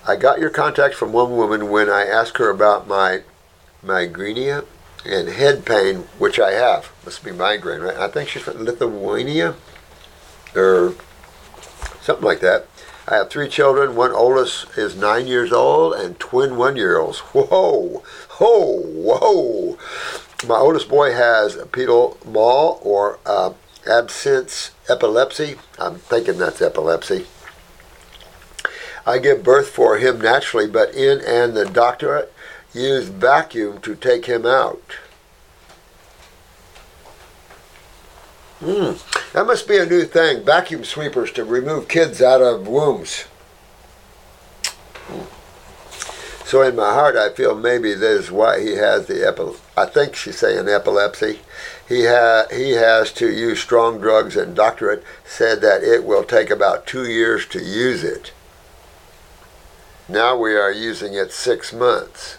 I 0.04 0.16
got 0.16 0.40
your 0.40 0.50
contact 0.50 0.96
from 0.96 1.12
one 1.12 1.36
woman 1.36 1.70
when 1.70 1.88
I 1.88 2.06
asked 2.06 2.38
her 2.38 2.50
about 2.50 2.88
my 2.88 3.22
migraine 3.84 4.62
and 5.04 5.28
head 5.28 5.64
pain, 5.64 6.04
which 6.18 6.38
I 6.38 6.52
have. 6.52 6.92
Must 7.04 7.24
be 7.24 7.32
migraine, 7.32 7.80
right? 7.80 7.96
I 7.96 8.08
think 8.08 8.28
she's 8.28 8.42
from 8.42 8.64
Lithuania 8.64 9.54
or 10.54 10.94
something 12.00 12.24
like 12.24 12.40
that. 12.40 12.66
I 13.08 13.16
have 13.16 13.30
three 13.30 13.48
children. 13.48 13.96
One 13.96 14.12
oldest 14.12 14.78
is 14.78 14.96
nine 14.96 15.26
years 15.26 15.52
old 15.52 15.94
and 15.94 16.18
twin 16.20 16.56
one 16.56 16.76
year 16.76 16.98
olds. 16.98 17.18
Whoa, 17.32 18.04
whoa, 18.38 18.80
whoa. 18.80 19.78
My 20.46 20.56
oldest 20.56 20.88
boy 20.88 21.12
has 21.12 21.56
petit 21.72 21.86
mal 22.24 22.80
or 22.82 23.18
uh, 23.26 23.52
absence 23.88 24.72
epilepsy. 24.88 25.56
I'm 25.78 25.96
thinking 25.96 26.38
that's 26.38 26.62
epilepsy. 26.62 27.26
I 29.04 29.18
give 29.18 29.42
birth 29.42 29.68
for 29.68 29.98
him 29.98 30.20
naturally, 30.20 30.68
but 30.68 30.94
in 30.94 31.20
and 31.20 31.54
the 31.54 31.64
doctor 31.64 32.28
used 32.74 33.12
vacuum 33.12 33.80
to 33.80 33.94
take 33.94 34.26
him 34.26 34.46
out. 34.46 34.82
Hmm, 38.60 38.92
that 39.32 39.46
must 39.46 39.66
be 39.66 39.76
a 39.76 39.86
new 39.86 40.04
thing. 40.04 40.44
Vacuum 40.44 40.84
sweepers 40.84 41.32
to 41.32 41.44
remove 41.44 41.88
kids 41.88 42.22
out 42.22 42.40
of 42.40 42.68
wombs. 42.68 43.22
Hmm. 45.08 45.24
So 46.46 46.60
in 46.62 46.76
my 46.76 46.92
heart, 46.92 47.16
I 47.16 47.30
feel 47.30 47.54
maybe 47.54 47.94
this 47.94 48.26
is 48.26 48.30
why 48.30 48.60
he 48.60 48.72
has 48.72 49.06
the 49.06 49.26
epi. 49.26 49.58
I 49.76 49.86
think 49.86 50.14
she's 50.14 50.38
saying 50.38 50.68
epilepsy. 50.68 51.40
He 51.88 52.04
ha- 52.04 52.46
he 52.50 52.72
has 52.72 53.10
to 53.14 53.30
use 53.30 53.58
strong 53.58 53.98
drugs, 53.98 54.36
and 54.36 54.54
doctorate 54.54 55.02
said 55.24 55.60
that 55.62 55.82
it 55.82 56.04
will 56.04 56.24
take 56.24 56.50
about 56.50 56.86
two 56.86 57.10
years 57.10 57.46
to 57.46 57.58
use 57.58 58.04
it. 58.04 58.32
Now 60.08 60.36
we 60.36 60.54
are 60.54 60.70
using 60.70 61.14
it 61.14 61.32
six 61.32 61.72
months. 61.72 62.36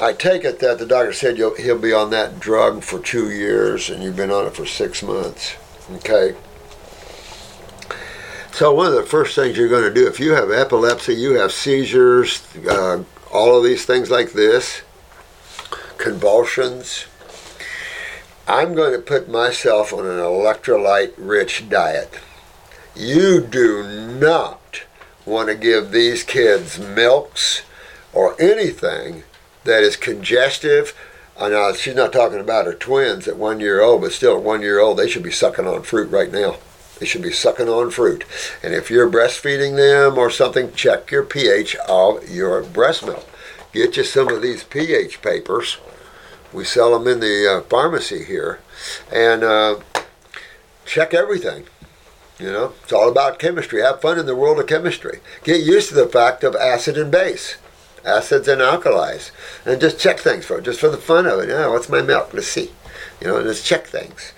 I 0.00 0.14
take 0.14 0.44
it 0.44 0.60
that 0.60 0.78
the 0.78 0.86
doctor 0.86 1.12
said 1.12 1.36
you'll, 1.36 1.54
he'll 1.56 1.78
be 1.78 1.92
on 1.92 2.08
that 2.10 2.40
drug 2.40 2.82
for 2.82 2.98
two 2.98 3.30
years 3.30 3.90
and 3.90 4.02
you've 4.02 4.16
been 4.16 4.30
on 4.30 4.46
it 4.46 4.54
for 4.54 4.64
six 4.64 5.02
months. 5.02 5.56
Okay. 5.96 6.34
So, 8.52 8.72
one 8.74 8.86
of 8.86 8.94
the 8.94 9.04
first 9.04 9.34
things 9.34 9.58
you're 9.58 9.68
going 9.68 9.84
to 9.84 9.94
do, 9.94 10.06
if 10.06 10.18
you 10.18 10.32
have 10.32 10.50
epilepsy, 10.50 11.14
you 11.14 11.34
have 11.34 11.52
seizures, 11.52 12.42
uh, 12.68 13.04
all 13.30 13.56
of 13.56 13.62
these 13.62 13.84
things 13.84 14.10
like 14.10 14.32
this, 14.32 14.82
convulsions. 15.98 17.06
I'm 18.48 18.74
going 18.74 18.92
to 18.92 18.98
put 18.98 19.28
myself 19.28 19.92
on 19.92 20.06
an 20.06 20.18
electrolyte 20.18 21.12
rich 21.16 21.68
diet. 21.68 22.18
You 22.96 23.40
do 23.40 23.86
not 24.18 24.82
want 25.24 25.48
to 25.48 25.54
give 25.54 25.92
these 25.92 26.24
kids 26.24 26.78
milks 26.78 27.62
or 28.12 28.34
anything 28.40 29.22
that 29.64 29.82
is 29.82 29.96
congestive. 29.96 30.94
Know 31.38 31.72
she's 31.72 31.94
not 31.94 32.12
talking 32.12 32.40
about 32.40 32.66
her 32.66 32.74
twins 32.74 33.26
at 33.26 33.36
one 33.36 33.60
year 33.60 33.80
old, 33.80 34.02
but 34.02 34.12
still 34.12 34.36
at 34.36 34.42
one 34.42 34.60
year 34.60 34.78
old, 34.78 34.98
they 34.98 35.08
should 35.08 35.22
be 35.22 35.30
sucking 35.30 35.66
on 35.66 35.82
fruit 35.82 36.10
right 36.10 36.30
now. 36.30 36.56
They 36.98 37.06
should 37.06 37.22
be 37.22 37.32
sucking 37.32 37.68
on 37.68 37.90
fruit. 37.90 38.24
And 38.62 38.74
if 38.74 38.90
you're 38.90 39.10
breastfeeding 39.10 39.76
them 39.76 40.18
or 40.18 40.30
something, 40.30 40.72
check 40.74 41.10
your 41.10 41.22
pH 41.22 41.74
of 41.88 42.28
your 42.28 42.62
breast 42.62 43.06
milk. 43.06 43.26
Get 43.72 43.96
you 43.96 44.04
some 44.04 44.28
of 44.28 44.42
these 44.42 44.64
pH 44.64 45.22
papers. 45.22 45.78
We 46.52 46.64
sell 46.64 46.98
them 46.98 47.10
in 47.10 47.20
the 47.20 47.50
uh, 47.50 47.60
pharmacy 47.68 48.24
here. 48.24 48.60
And 49.10 49.42
uh, 49.42 49.80
check 50.84 51.14
everything. 51.14 51.64
You 52.38 52.52
know, 52.52 52.72
it's 52.82 52.92
all 52.92 53.08
about 53.10 53.38
chemistry. 53.38 53.80
Have 53.80 54.00
fun 54.00 54.18
in 54.18 54.26
the 54.26 54.36
world 54.36 54.58
of 54.58 54.66
chemistry. 54.66 55.20
Get 55.44 55.62
used 55.62 55.88
to 55.90 55.94
the 55.94 56.08
fact 56.08 56.42
of 56.42 56.54
acid 56.56 56.98
and 56.98 57.10
base, 57.10 57.56
acids 58.04 58.48
and 58.48 58.60
alkalis, 58.60 59.30
and 59.64 59.80
just 59.80 59.98
check 59.98 60.18
things 60.20 60.44
for 60.44 60.60
just 60.60 60.80
for 60.80 60.88
the 60.88 60.96
fun 60.96 61.26
of 61.26 61.40
it. 61.40 61.48
Yeah, 61.48 61.68
what's 61.68 61.88
my 61.88 62.02
milk? 62.02 62.32
Let's 62.32 62.48
see. 62.48 62.70
You 63.20 63.28
know, 63.28 63.42
just 63.42 63.64
check 63.64 63.86
things 63.86 64.32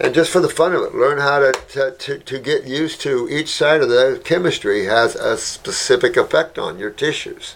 and 0.00 0.14
just 0.14 0.30
for 0.30 0.40
the 0.40 0.48
fun 0.48 0.74
of 0.74 0.82
it, 0.82 0.94
learn 0.94 1.18
how 1.18 1.40
to, 1.40 1.52
to, 1.52 1.90
to, 1.90 2.18
to, 2.18 2.38
get 2.38 2.64
used 2.64 3.02
to 3.02 3.28
each 3.28 3.48
side 3.48 3.82
of 3.82 3.90
the 3.90 4.20
chemistry 4.24 4.86
has 4.86 5.14
a 5.14 5.36
specific 5.36 6.16
effect 6.16 6.58
on 6.58 6.78
your 6.78 6.90
tissues. 6.90 7.54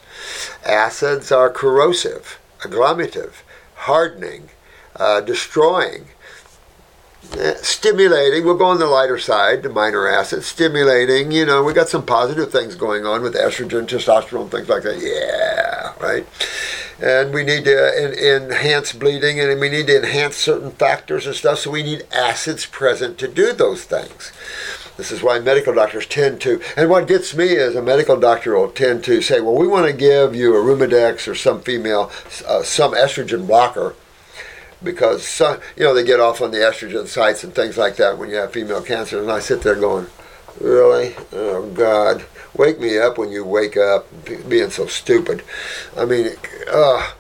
Acids 0.64 1.33
are 1.33 1.48
corrosive, 1.48 2.38
agglomerative, 2.61 3.42
hardening, 3.74 4.50
uh, 4.96 5.22
destroying, 5.22 6.09
stimulating. 7.63 8.45
We'll 8.45 8.57
go 8.57 8.67
on 8.67 8.79
the 8.79 8.87
lighter 8.87 9.19
side, 9.19 9.63
the 9.63 9.69
minor 9.69 10.09
acids, 10.09 10.47
stimulating. 10.47 11.33
You 11.33 11.47
know, 11.47 11.63
we 11.63 11.73
got 11.73 11.89
some 11.89 12.07
positive 12.07 12.51
things 12.51 12.75
going 12.75 13.07
on 13.07 13.23
with 13.23 13.35
estrogen, 13.35 13.87
testosterone, 13.87 14.51
things 14.51 14.69
like 14.69 14.83
that. 14.83 14.99
Yeah, 15.01 15.93
right 16.05 16.27
and 17.01 17.35
we 17.35 17.43
need 17.43 17.65
to 17.65 18.37
enhance 18.37 18.93
bleeding 18.93 19.41
and 19.41 19.61
we 19.61 19.69
need 19.69 19.87
to 19.87 19.97
enhance 19.97 20.37
certain 20.37 20.71
factors 20.71 21.27
and 21.27 21.35
stuff 21.35 21.59
so 21.59 21.71
we 21.71 21.83
need 21.83 22.07
acids 22.13 22.67
present 22.67 23.19
to 23.19 23.27
do 23.27 23.53
those 23.53 23.85
things 23.85 24.33
this 24.97 25.11
is 25.11 25.23
why 25.23 25.39
medical 25.41 25.75
doctors 25.75 26.07
tend 26.07 26.41
to 26.41 26.61
and 26.77 26.89
what 26.89 27.09
gets 27.09 27.35
me 27.35 27.47
is 27.47 27.75
a 27.75 27.83
medical 27.83 28.19
doctor 28.19 28.57
will 28.57 28.71
tend 28.71 29.03
to 29.03 29.21
say 29.21 29.41
well 29.41 29.57
we 29.57 29.67
want 29.67 29.87
to 29.87 29.93
give 29.93 30.35
you 30.35 30.55
a 30.55 30.59
Arimidex 30.59 31.27
or 31.27 31.35
some 31.35 31.61
female 31.61 32.13
uh, 32.47 32.63
some 32.63 32.93
estrogen 32.95 33.47
blocker 33.47 33.95
because 34.85 35.40
you 35.77 35.85
know 35.85 35.94
they 35.94 36.05
get 36.05 36.20
off 36.20 36.40
on 36.40 36.51
the 36.51 36.59
estrogen 36.59 37.07
sites 37.07 37.42
and 37.42 37.55
things 37.55 37.77
like 37.77 37.97
that 37.97 38.18
when 38.18 38.29
you 38.31 38.37
have 38.37 38.53
female 38.53 38.83
cancer 38.83 39.20
and 39.20 39.31
i 39.31 39.40
sit 39.40 39.62
there 39.62 39.75
going 39.75 40.07
really 40.61 41.14
oh 41.33 41.68
god 41.75 42.25
wake 42.57 42.81
me 42.81 42.99
up 42.99 43.18
when 43.18 43.31
you 43.31 43.44
wake 43.44 43.77
up, 43.77 44.07
being 44.49 44.70
so 44.70 44.87
stupid. 44.87 45.42
I 45.97 46.05
mean, 46.05 46.31
uh, 46.70 47.12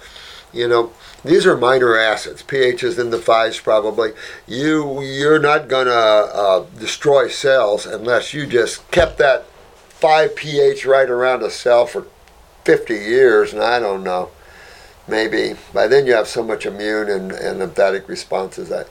you 0.52 0.68
know, 0.68 0.92
these 1.24 1.46
are 1.46 1.56
minor 1.56 1.96
acids. 1.96 2.42
pH 2.42 2.82
is 2.82 2.98
in 2.98 3.10
the 3.10 3.18
fives 3.18 3.60
probably. 3.60 4.12
You 4.46 5.00
you're 5.02 5.38
not 5.38 5.68
gonna 5.68 5.90
uh, 5.90 6.66
destroy 6.78 7.28
cells 7.28 7.86
unless 7.86 8.34
you 8.34 8.46
just 8.46 8.88
kept 8.90 9.18
that 9.18 9.46
five 9.88 10.36
pH 10.36 10.84
right 10.84 11.08
around 11.08 11.42
a 11.42 11.50
cell 11.50 11.86
for 11.86 12.06
50 12.64 12.94
years, 12.94 13.52
and 13.52 13.62
I 13.62 13.78
don't 13.78 14.02
know. 14.02 14.30
Maybe 15.06 15.54
by 15.72 15.86
then 15.86 16.06
you 16.06 16.14
have 16.14 16.28
so 16.28 16.42
much 16.42 16.64
immune 16.64 17.10
and, 17.10 17.30
and 17.32 17.58
lymphatic 17.58 18.08
responses 18.08 18.70
that 18.70 18.88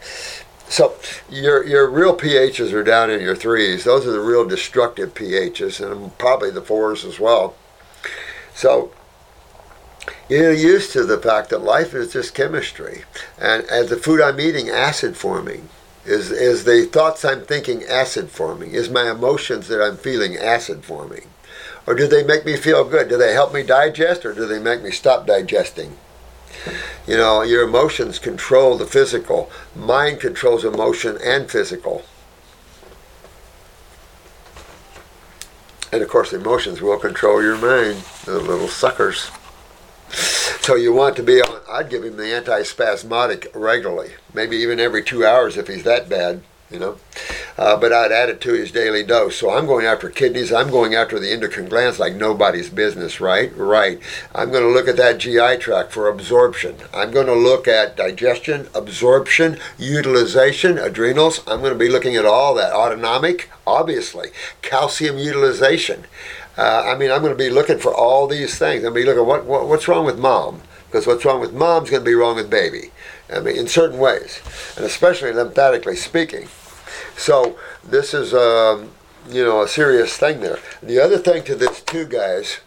so 0.70 0.96
your 1.30 1.66
your 1.66 1.90
real 1.90 2.16
pHs 2.16 2.74
are 2.74 2.84
down 2.84 3.12
in 3.12 3.22
your 3.22 3.36
threes. 3.36 3.84
Those 3.84 4.08
are 4.08 4.12
the 4.12 4.20
real 4.20 4.46
destructive 4.46 5.14
pHs, 5.14 5.80
and 5.80 6.18
probably 6.18 6.50
the 6.50 6.62
fours 6.62 7.06
as 7.06 7.20
well. 7.20 7.56
So 8.56 8.92
you're 10.30 10.54
used 10.54 10.92
to 10.94 11.04
the 11.04 11.20
fact 11.20 11.50
that 11.50 11.60
life 11.60 11.94
is 11.94 12.14
just 12.14 12.34
chemistry, 12.34 13.04
and 13.40 13.64
as 13.66 13.90
the 13.90 13.98
food 13.98 14.22
I'm 14.22 14.40
eating, 14.40 14.70
acid 14.70 15.18
forming. 15.18 15.70
Is 16.06 16.32
is 16.32 16.64
the 16.64 16.86
thoughts 16.86 17.24
I'm 17.24 17.46
thinking 17.46 17.84
acid 17.84 18.30
forming? 18.30 18.72
Is 18.72 18.90
my 18.90 19.10
emotions 19.10 19.68
that 19.68 19.82
I'm 19.82 19.98
feeling 19.98 20.38
acid 20.38 20.84
forming? 20.84 21.28
Or 21.86 21.94
do 21.94 22.08
they 22.08 22.24
make 22.24 22.46
me 22.46 22.58
feel 22.58 22.84
good? 22.84 23.10
Do 23.10 23.18
they 23.18 23.34
help 23.34 23.54
me 23.54 23.64
digest, 23.64 24.26
or 24.26 24.34
do 24.34 24.46
they 24.46 24.60
make 24.60 24.82
me 24.82 24.92
stop 24.92 25.28
digesting? 25.28 25.98
You 27.08 27.18
know, 27.18 27.42
your 27.42 27.64
emotions 27.64 28.20
control 28.20 28.78
the 28.78 28.86
physical. 28.86 29.52
Mind 29.76 30.20
controls 30.20 30.64
emotion 30.64 31.18
and 31.24 31.50
physical. 31.50 32.04
And 35.92 36.02
of 36.02 36.10
course, 36.10 36.34
emotions 36.34 36.82
will 36.82 36.98
control 36.98 37.44
your 37.44 37.58
mind, 37.58 38.04
the 38.26 38.40
little 38.40 38.68
suckers. 38.68 39.30
So 40.62 40.76
you 40.76 40.94
want 40.94 41.16
to 41.18 41.24
be 41.24 41.42
on, 41.42 41.62
I'd 41.70 41.90
give 41.90 42.04
him 42.04 42.18
the 42.18 42.24
antispasmodic 42.24 43.48
regularly, 43.54 44.14
maybe 44.34 44.58
even 44.58 44.80
every 44.80 45.04
two 45.04 45.26
hours 45.26 45.58
if 45.58 45.68
he's 45.68 45.84
that 45.84 46.10
bad 46.10 46.42
you 46.74 46.80
know. 46.80 46.98
Uh, 47.58 47.78
but 47.78 47.94
I'd 47.94 48.12
add 48.12 48.30
it 48.30 48.42
to 48.42 48.54
his 48.54 48.72
daily 48.72 49.04
dose. 49.04 49.38
So 49.38 49.52
I'm 49.52 49.68
going 49.68 49.86
after 49.86 50.10
kidneys. 50.10 50.52
I'm 50.52 50.72
going 50.72 50.96
after 50.96 51.20
the 51.20 51.32
endocrine 51.32 51.70
glands 51.70 52.00
like 52.00 52.16
nobody's 52.16 52.70
business, 52.70 53.22
right? 53.22 53.56
Right. 53.56 54.00
I'm 54.34 54.52
going 54.52 54.64
to 54.64 54.70
look 54.70 54.88
at 54.88 54.98
that 54.98 55.20
GI 55.20 55.58
tract 55.58 55.92
for 55.92 56.10
absorption. 56.10 56.76
I'm 56.94 57.12
going 57.12 57.28
to 57.28 57.36
look 57.36 57.68
at 57.68 57.96
digestion, 57.96 58.68
absorption, 58.74 59.60
utilization, 59.78 60.78
adrenals. 60.78 61.40
I'm 61.48 61.60
going 61.60 61.74
to 61.74 61.80
be 61.80 61.90
looking 61.90 62.16
at 62.16 62.26
all 62.26 62.56
that. 62.56 62.74
Autonomic, 62.74 63.52
obviously. 63.68 64.30
Calcium 64.62 65.18
utilization. 65.18 66.06
Uh, 66.58 66.84
I 66.86 66.98
mean, 66.98 67.12
I'm 67.12 67.22
going 67.22 67.34
to 67.34 67.44
be 67.44 67.50
looking 67.50 67.80
for 67.80 67.94
all 67.94 68.28
these 68.28 68.58
things. 68.58 68.84
I'm 68.84 68.94
going 68.94 68.94
to 68.94 69.00
be 69.02 69.06
looking 69.06 69.26
what, 69.26 69.46
what 69.46 69.68
what's 69.68 69.88
wrong 69.88 70.06
with 70.06 70.20
mom 70.20 70.62
because 70.86 71.08
what's 71.08 71.26
wrong 71.26 71.42
with 71.42 71.54
mom's 71.54 71.90
going 71.90 72.04
to 72.04 72.10
be 72.10 72.14
wrong 72.14 72.36
with 72.36 72.52
baby. 72.52 72.92
I 73.34 73.40
mean, 73.40 73.56
in 73.56 73.68
certain 73.68 73.98
ways, 73.98 74.42
and 74.76 74.86
especially 74.86 75.32
lymphatically 75.32 75.96
speaking. 75.96 76.48
So 77.18 77.58
this 77.84 78.14
is, 78.14 78.34
um, 78.34 78.92
you 79.30 79.44
know, 79.44 79.62
a 79.62 79.68
serious 79.68 80.18
thing 80.18 80.42
there. 80.42 80.60
The 80.82 81.00
other 81.00 81.18
thing 81.18 81.44
to 81.46 81.56
this 81.56 81.82
too, 81.82 82.06
guys, 82.06 82.60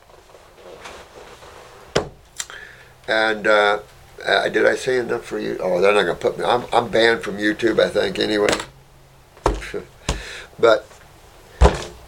and 3.08 3.46
uh, 3.46 3.80
uh, 4.24 4.48
did 4.48 4.66
I 4.66 4.74
say 4.74 4.98
enough 4.98 5.24
for 5.24 5.38
you? 5.38 5.58
Oh, 5.60 5.80
they're 5.80 5.92
not 5.92 6.02
gonna 6.02 6.14
put 6.14 6.38
me. 6.38 6.44
I'm 6.44 6.64
I'm 6.72 6.88
banned 6.88 7.22
from 7.22 7.36
YouTube, 7.36 7.78
I 7.80 7.88
think, 7.88 8.18
anyway. 8.18 8.48
but 10.58 10.86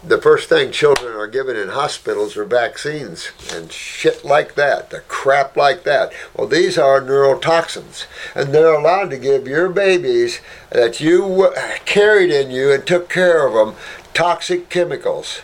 the 0.09 0.19
first 0.19 0.49
thing 0.49 0.71
children 0.71 1.15
are 1.15 1.27
given 1.27 1.55
in 1.55 1.69
hospitals 1.69 2.35
are 2.35 2.43
vaccines 2.43 3.29
and 3.53 3.71
shit 3.71 4.25
like 4.25 4.55
that, 4.55 4.89
the 4.89 5.01
crap 5.01 5.55
like 5.55 5.83
that. 5.83 6.11
Well, 6.35 6.47
these 6.47 6.79
are 6.79 6.99
neurotoxins, 6.99 8.07
and 8.33 8.51
they're 8.51 8.73
allowed 8.73 9.11
to 9.11 9.19
give 9.19 9.47
your 9.47 9.69
babies 9.69 10.41
that 10.71 10.99
you 10.99 11.53
carried 11.85 12.31
in 12.31 12.49
you 12.49 12.71
and 12.71 12.85
took 12.87 13.07
care 13.07 13.47
of 13.47 13.53
them 13.53 13.75
toxic 14.15 14.69
chemicals. 14.69 15.41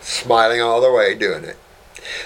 Smiling 0.00 0.60
all 0.60 0.80
the 0.80 0.92
way 0.92 1.14
doing 1.14 1.44
it. 1.44 1.58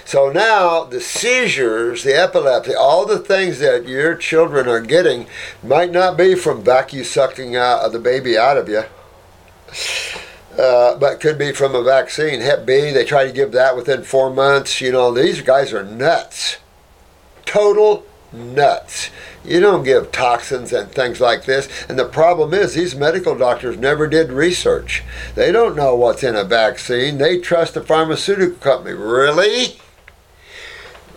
So 0.07 0.33
now 0.33 0.85
the 0.85 1.01
seizures, 1.01 2.05
the 2.05 2.19
epilepsy, 2.19 2.75
all 2.75 3.05
the 3.05 3.19
things 3.19 3.59
that 3.59 3.87
your 3.87 4.15
children 4.15 4.67
are 4.67 4.81
getting 4.81 5.27
might 5.63 5.91
not 5.91 6.17
be 6.17 6.37
from 6.37 6.65
vacuum 6.65 7.05
sucking 7.05 7.55
out 7.55 7.81
of 7.81 7.93
the 7.93 7.99
baby 7.99 8.39
out 8.39 8.57
of 8.57 8.69
you 8.69 8.85
uh, 10.59 10.97
but 10.97 11.21
could 11.21 11.39
be 11.39 11.53
from 11.53 11.75
a 11.75 11.83
vaccine. 11.83 12.41
Hep 12.41 12.67
B, 12.67 12.91
they 12.91 13.05
try 13.05 13.27
to 13.27 13.33
give 13.33 13.53
that 13.53 13.77
within 13.77 14.03
four 14.03 14.31
months. 14.31 14.81
You 14.81 14.93
know, 14.93 15.13
these 15.13 15.41
guys 15.41 15.73
are 15.73 15.83
nuts. 15.83 16.59
Total 17.45 18.05
nuts. 18.33 19.11
You 19.45 19.61
don't 19.61 19.83
give 19.83 20.13
toxins 20.13 20.73
and 20.73 20.91
things 20.91 21.21
like 21.21 21.45
this. 21.45 21.69
And 21.89 21.99
the 21.99 22.05
problem 22.05 22.55
is, 22.55 22.75
these 22.75 22.95
medical 22.95 23.37
doctors 23.37 23.77
never 23.77 24.07
did 24.07 24.31
research. 24.31 25.03
They 25.35 25.51
don't 25.51 25.77
know 25.77 25.97
what's 25.97 26.23
in 26.23 26.37
a 26.37 26.45
vaccine. 26.45 27.19
They 27.19 27.39
trust 27.39 27.75
the 27.75 27.83
pharmaceutical 27.83 28.57
company. 28.59 28.95
Really? 28.95 29.81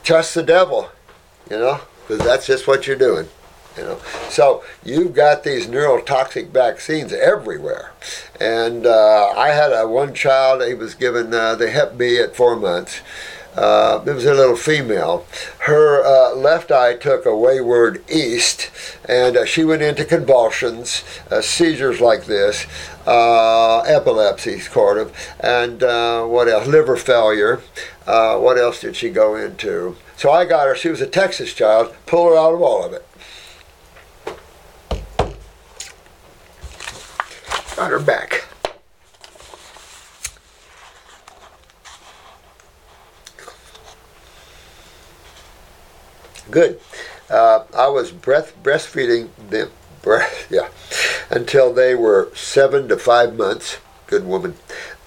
Trust 0.03 0.35
the 0.35 0.43
devil, 0.43 0.89
you 1.49 1.57
know, 1.57 1.81
because 2.07 2.25
that's 2.25 2.47
just 2.47 2.67
what 2.67 2.87
you're 2.87 2.95
doing. 2.95 3.27
You 3.77 3.83
know, 3.83 3.99
so 4.29 4.63
you've 4.85 5.13
got 5.13 5.43
these 5.43 5.67
neurotoxic 5.67 6.49
vaccines 6.49 7.11
everywhere, 7.11 7.91
and 8.39 8.85
uh, 8.85 9.33
I 9.35 9.49
had 9.49 9.73
a 9.73 9.85
one 9.85 10.13
child. 10.13 10.63
He 10.63 10.73
was 10.73 10.95
given 10.95 11.33
uh, 11.33 11.55
the 11.55 11.69
Hep 11.69 11.97
B 11.97 12.17
at 12.17 12.35
four 12.35 12.55
months. 12.55 13.01
Uh, 13.55 14.03
it 14.05 14.11
was 14.11 14.25
a 14.25 14.33
little 14.33 14.55
female. 14.55 15.25
Her 15.59 16.03
uh, 16.03 16.35
left 16.35 16.71
eye 16.71 16.95
took 16.95 17.25
a 17.25 17.35
wayward 17.35 18.03
east, 18.09 18.69
and 19.07 19.37
uh, 19.37 19.45
she 19.45 19.63
went 19.63 19.81
into 19.81 20.03
convulsions, 20.03 21.03
uh, 21.31 21.41
seizures 21.41 22.01
like 22.01 22.25
this, 22.25 22.65
uh, 23.07 23.79
epilepsy, 23.81 24.59
sort 24.59 24.97
of, 24.97 25.15
and 25.39 25.83
uh, 25.83 26.25
what 26.25 26.49
else? 26.49 26.67
Liver 26.67 26.97
failure. 26.97 27.61
what 28.05 28.57
else 28.57 28.81
did 28.81 28.95
she 28.95 29.09
go 29.09 29.35
into? 29.35 29.95
So 30.17 30.31
I 30.31 30.45
got 30.45 30.67
her. 30.67 30.75
She 30.75 30.89
was 30.89 31.01
a 31.01 31.07
Texas 31.07 31.53
child. 31.53 31.95
Pull 32.05 32.29
her 32.29 32.37
out 32.37 32.53
of 32.53 32.61
all 32.61 32.83
of 32.83 32.91
it. 32.91 33.05
Got 37.75 37.91
her 37.91 37.99
back. 37.99 38.45
Good. 46.49 46.79
Uh, 47.29 47.65
I 47.75 47.87
was 47.89 48.11
breath 48.11 48.55
breastfeeding 48.63 49.29
them, 49.49 49.71
breast, 50.01 50.47
yeah, 50.49 50.69
until 51.29 51.73
they 51.73 51.95
were 51.95 52.31
seven 52.33 52.87
to 52.87 52.97
five 52.97 53.35
months. 53.35 53.79
Good 54.07 54.25
woman. 54.25 54.55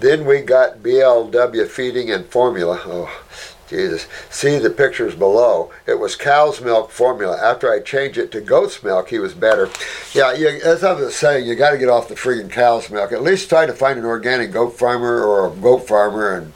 Then 0.01 0.27
we 0.27 0.41
got 0.41 0.83
BLW 0.83 1.69
feeding 1.69 2.11
and 2.11 2.27
formula. 2.27 2.83
Oh, 2.85 3.25
Jesus. 3.69 4.07
See 4.31 4.59
the 4.59 4.71
pictures 4.71 5.15
below. 5.15 5.71
It 5.87 5.99
was 5.99 6.17
cow's 6.17 6.61
milk 6.61 6.91
formula. 6.91 7.39
After 7.41 7.71
I 7.71 7.81
changed 7.81 8.19
it 8.19 8.33
to 8.33 8.41
goat's 8.41 8.83
milk, 8.83 9.11
he 9.11 9.19
was 9.19 9.35
better. 9.35 9.69
Yeah, 10.15 10.33
you, 10.33 10.49
as 10.65 10.83
I 10.83 10.93
was 10.93 11.15
saying, 11.15 11.47
you 11.47 11.55
got 11.55 11.71
to 11.71 11.79
get 11.79 11.89
off 11.89 12.09
the 12.09 12.15
freaking 12.15 12.51
cow's 12.51 12.91
milk. 12.91 13.13
At 13.13 13.23
least 13.23 13.49
try 13.49 13.67
to 13.67 13.73
find 13.73 13.99
an 13.99 14.05
organic 14.05 14.53
goat 14.53 14.79
farmer 14.79 15.23
or 15.23 15.47
a 15.47 15.55
goat 15.55 15.87
farmer 15.87 16.35
and 16.35 16.53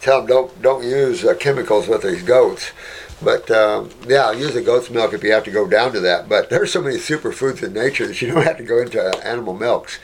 tell 0.00 0.18
them 0.18 0.28
don't 0.28 0.62
don't 0.62 0.84
use 0.84 1.24
uh, 1.24 1.34
chemicals 1.34 1.88
with 1.88 2.02
these 2.02 2.22
goats. 2.22 2.70
But 3.20 3.50
um, 3.50 3.90
yeah, 4.06 4.30
use 4.30 4.54
the 4.54 4.62
goat's 4.62 4.90
milk 4.90 5.12
if 5.12 5.24
you 5.24 5.32
have 5.32 5.44
to 5.44 5.50
go 5.50 5.66
down 5.66 5.92
to 5.92 6.00
that. 6.00 6.28
But 6.28 6.50
there's 6.50 6.72
so 6.72 6.82
many 6.82 6.96
superfoods 6.96 7.62
in 7.62 7.72
nature 7.72 8.06
that 8.06 8.22
you 8.22 8.32
don't 8.32 8.44
have 8.44 8.58
to 8.58 8.64
go 8.64 8.78
into 8.78 9.02
animal 9.26 9.54
milks. 9.54 9.98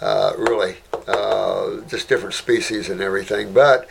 Uh, 0.00 0.32
really, 0.38 0.76
uh, 1.06 1.80
just 1.88 2.08
different 2.08 2.34
species 2.34 2.88
and 2.88 3.02
everything. 3.02 3.52
But 3.52 3.86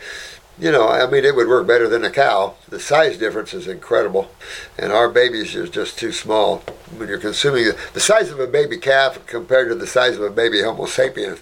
you 0.60 0.70
know, 0.70 0.88
I 0.88 1.10
mean, 1.10 1.24
it 1.24 1.34
would 1.34 1.48
work 1.48 1.66
better 1.66 1.88
than 1.88 2.04
a 2.04 2.10
cow. 2.10 2.54
The 2.68 2.78
size 2.78 3.16
difference 3.16 3.54
is 3.54 3.66
incredible, 3.66 4.30
and 4.78 4.92
our 4.92 5.08
babies 5.08 5.56
are 5.56 5.66
just 5.66 5.98
too 5.98 6.12
small. 6.12 6.58
When 6.96 7.08
you're 7.08 7.18
consuming 7.18 7.70
the 7.94 8.00
size 8.00 8.30
of 8.30 8.38
a 8.38 8.46
baby 8.46 8.76
calf 8.76 9.24
compared 9.26 9.70
to 9.70 9.74
the 9.74 9.86
size 9.86 10.16
of 10.16 10.22
a 10.22 10.30
baby 10.30 10.60
Homo 10.62 10.84
sapiens, 10.84 11.38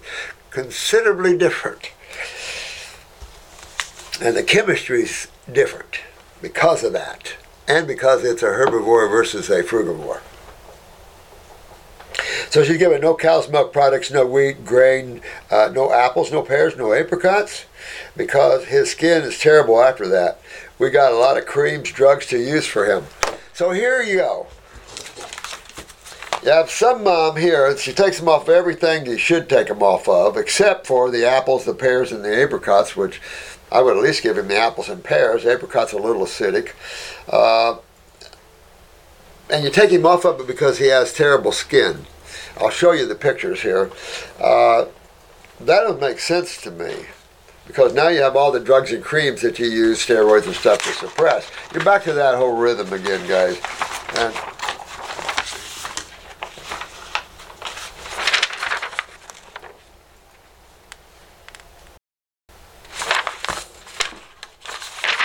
considerably 0.51 1.37
different, 1.37 1.91
and 4.21 4.37
the 4.37 4.43
chemistry's 4.43 5.27
different 5.51 5.99
because 6.41 6.83
of 6.85 6.93
that, 6.93 7.35
and 7.67 7.87
because 7.87 8.23
it's 8.23 8.43
a 8.43 8.47
herbivore 8.47 9.09
versus 9.09 9.49
a 9.49 9.63
frugivore. 9.63 10.21
So 12.49 12.63
she's 12.63 12.77
given 12.77 13.01
no 13.01 13.15
cow's 13.15 13.49
milk 13.49 13.73
products, 13.73 14.11
no 14.11 14.25
wheat, 14.25 14.65
grain, 14.65 15.21
uh, 15.51 15.71
no 15.73 15.91
apples, 15.91 16.31
no 16.31 16.41
pears, 16.41 16.77
no 16.77 16.93
apricots, 16.93 17.65
because 18.15 18.65
his 18.65 18.91
skin 18.91 19.23
is 19.23 19.39
terrible 19.39 19.81
after 19.81 20.07
that. 20.07 20.39
We 20.77 20.89
got 20.89 21.11
a 21.11 21.17
lot 21.17 21.37
of 21.37 21.45
creams, 21.45 21.91
drugs 21.91 22.25
to 22.27 22.37
use 22.37 22.65
for 22.65 22.85
him. 22.85 23.05
So 23.53 23.71
here 23.71 24.01
you 24.01 24.17
go. 24.17 24.47
You 26.43 26.51
have 26.51 26.69
some 26.69 27.03
mom 27.03 27.35
here, 27.35 27.77
she 27.77 27.91
takes 27.91 28.17
them 28.17 28.29
off 28.29 28.47
everything 28.47 29.05
you 29.05 29.17
should 29.17 29.49
take 29.49 29.67
them 29.67 29.83
off 29.83 30.07
of, 30.07 30.37
except 30.37 30.87
for 30.87 31.11
the 31.11 31.25
apples, 31.27 31.65
the 31.65 31.73
pears, 31.73 32.13
and 32.13 32.23
the 32.23 32.41
apricots, 32.41 32.95
which 32.95 33.21
I 33.69 33.81
would 33.81 33.97
at 33.97 34.03
least 34.03 34.23
give 34.23 34.37
him 34.37 34.47
the 34.47 34.57
apples 34.57 34.87
and 34.87 35.03
pears. 35.03 35.45
Apricot's 35.45 35.91
a 35.91 35.97
little 35.97 36.23
acidic. 36.23 36.71
Uh, 37.27 37.79
and 39.49 39.65
you 39.65 39.69
take 39.69 39.89
him 39.89 40.05
off 40.05 40.23
of 40.23 40.39
it 40.39 40.47
because 40.47 40.77
he 40.77 40.87
has 40.87 41.11
terrible 41.11 41.51
skin. 41.51 42.05
I'll 42.57 42.69
show 42.69 42.93
you 42.93 43.05
the 43.05 43.15
pictures 43.15 43.61
here. 43.61 43.91
Uh, 44.39 44.85
that 45.59 45.81
doesn't 45.81 45.99
make 45.99 46.19
sense 46.19 46.61
to 46.61 46.71
me 46.71 47.05
because 47.69 47.93
now 47.93 48.07
you 48.07 48.19
have 48.19 48.35
all 48.35 48.51
the 48.51 48.59
drugs 48.59 48.91
and 48.91 49.03
creams 49.03 49.43
that 49.43 49.59
you 49.59 49.67
use, 49.67 50.03
steroids 50.03 50.47
and 50.47 50.55
stuff 50.55 50.81
to 50.81 50.89
suppress. 50.89 51.51
You're 51.71 51.83
back 51.83 52.03
to 52.05 52.13
that 52.13 52.33
whole 52.33 52.57
rhythm 52.57 52.91
again, 52.91 53.27
guys. 53.27 53.61
And 54.15 54.33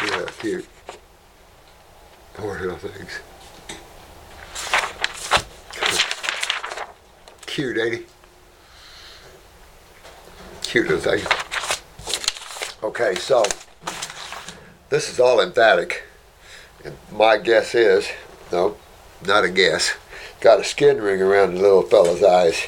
yeah, 0.07 0.26
cute. 0.38 0.66
Things. 2.78 3.20
Cute, 7.46 7.78
ain't 7.78 7.94
he? 7.94 8.04
Cute 10.62 10.88
little 10.88 11.00
thing. 11.00 11.24
Okay, 12.85 13.14
so 13.14 13.42
this 14.90 15.04
is 15.14 15.20
all 15.20 15.40
emphatic. 15.40 16.03
And 16.85 16.96
my 17.12 17.38
guess 17.38 17.74
is, 17.74 18.09
no, 18.50 18.77
not 19.24 19.44
a 19.44 19.48
guess, 19.48 19.94
got 20.40 20.61
a 20.61 20.64
skin 20.64 21.00
ring 21.00 21.22
around 21.22 21.55
the 21.55 21.61
little 21.61 21.83
fella's 21.83 22.22
eyes. 22.22 22.66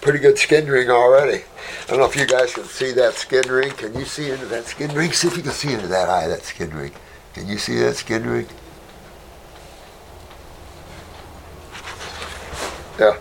Pretty 0.00 0.18
good 0.18 0.38
skin 0.38 0.66
ring 0.66 0.90
already. 0.90 1.44
I 1.82 1.86
don't 1.88 1.98
know 1.98 2.06
if 2.06 2.16
you 2.16 2.26
guys 2.26 2.54
can 2.54 2.64
see 2.64 2.92
that 2.92 3.14
skin 3.14 3.48
ring. 3.50 3.70
Can 3.70 3.94
you 3.94 4.04
see 4.04 4.30
into 4.30 4.46
that 4.46 4.64
skin 4.64 4.92
ring? 4.94 5.12
See 5.12 5.28
if 5.28 5.36
you 5.36 5.42
can 5.42 5.52
see 5.52 5.72
into 5.72 5.86
that 5.88 6.08
eye, 6.08 6.26
that 6.26 6.42
skin 6.42 6.70
ring. 6.74 6.92
Can 7.34 7.48
you 7.48 7.58
see 7.58 7.78
that 7.80 7.96
skin 7.96 8.26
ring? 8.26 8.46
Yeah. 12.98 13.18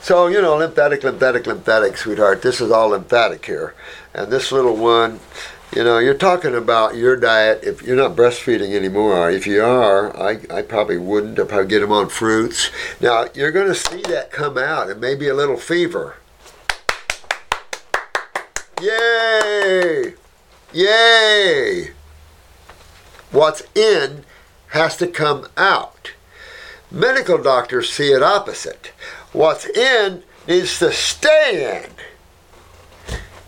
So, 0.00 0.26
you 0.28 0.40
know, 0.40 0.56
lymphatic, 0.56 1.04
lymphatic, 1.04 1.46
lymphatic, 1.46 1.96
sweetheart. 1.96 2.42
This 2.42 2.60
is 2.60 2.70
all 2.70 2.88
lymphatic 2.88 3.44
here. 3.44 3.74
And 4.14 4.30
this 4.32 4.50
little 4.50 4.76
one, 4.76 5.20
you 5.72 5.84
know, 5.84 5.98
you're 5.98 6.14
talking 6.14 6.54
about 6.54 6.96
your 6.96 7.16
diet. 7.16 7.60
If 7.62 7.82
you're 7.82 7.96
not 7.96 8.16
breastfeeding 8.16 8.74
anymore, 8.74 9.30
if 9.30 9.46
you 9.46 9.62
are, 9.62 10.16
I, 10.20 10.40
I 10.50 10.62
probably 10.62 10.98
wouldn't. 10.98 11.38
I'd 11.38 11.48
probably 11.48 11.68
get 11.68 11.80
them 11.80 11.92
on 11.92 12.08
fruits. 12.08 12.70
Now, 13.00 13.26
you're 13.34 13.52
going 13.52 13.68
to 13.68 13.74
see 13.74 14.02
that 14.02 14.32
come 14.32 14.58
out. 14.58 14.90
It 14.90 14.98
may 14.98 15.14
be 15.14 15.28
a 15.28 15.34
little 15.34 15.56
fever. 15.56 16.16
Yay! 18.82 20.14
Yay! 20.72 21.90
What's 23.30 23.62
in 23.76 24.24
has 24.68 24.96
to 24.96 25.06
come 25.06 25.46
out. 25.56 26.12
Medical 26.90 27.38
doctors 27.38 27.92
see 27.92 28.08
it 28.08 28.22
opposite. 28.22 28.92
What's 29.32 29.66
in 29.66 30.24
needs 30.48 30.78
to 30.80 30.90
stay 30.92 31.84
in. 31.84 31.90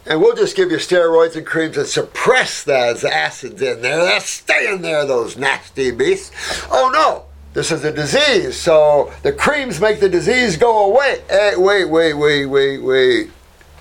And 0.04 0.20
we'll 0.20 0.34
just 0.34 0.56
give 0.56 0.70
you 0.70 0.78
steroids 0.78 1.36
and 1.36 1.46
creams 1.46 1.76
and 1.76 1.86
suppress 1.86 2.64
those 2.64 3.04
acids 3.04 3.62
in 3.62 3.82
there. 3.82 3.98
They're 3.98 4.20
staying 4.20 4.82
there, 4.82 5.06
those 5.06 5.36
nasty 5.36 5.92
beasts. 5.92 6.32
Oh 6.70 6.90
no, 6.92 7.24
this 7.54 7.70
is 7.70 7.84
a 7.84 7.92
disease, 7.92 8.56
so 8.56 9.12
the 9.22 9.32
creams 9.32 9.80
make 9.80 10.00
the 10.00 10.08
disease 10.08 10.56
go 10.56 10.90
away. 10.90 11.22
Hey, 11.28 11.54
wait, 11.56 11.84
wait, 11.84 12.14
wait, 12.14 12.46
wait, 12.46 12.78
wait. 12.78 13.30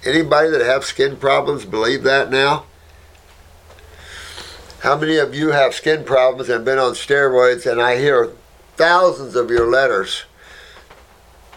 Anybody 0.05 0.49
that 0.49 0.61
have 0.61 0.85
skin 0.85 1.17
problems 1.17 1.65
believe 1.65 2.03
that 2.03 2.29
now? 2.29 2.65
How 4.81 4.97
many 4.97 5.17
of 5.17 5.35
you 5.35 5.51
have 5.51 5.75
skin 5.75 6.03
problems 6.03 6.49
and 6.49 6.65
been 6.65 6.79
on 6.79 6.93
steroids? 6.93 7.71
And 7.71 7.81
I 7.81 7.97
hear 7.97 8.31
thousands 8.77 9.35
of 9.35 9.49
your 9.49 9.69
letters. 9.69 10.23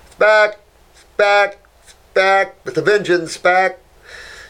It's 0.07 0.14
back, 0.16 0.61
it's 0.92 1.05
back, 1.16 1.59
it's 1.83 1.94
back, 2.12 2.64
with 2.64 2.77
a 2.77 2.83
vengeance, 2.83 3.37
back. 3.38 3.79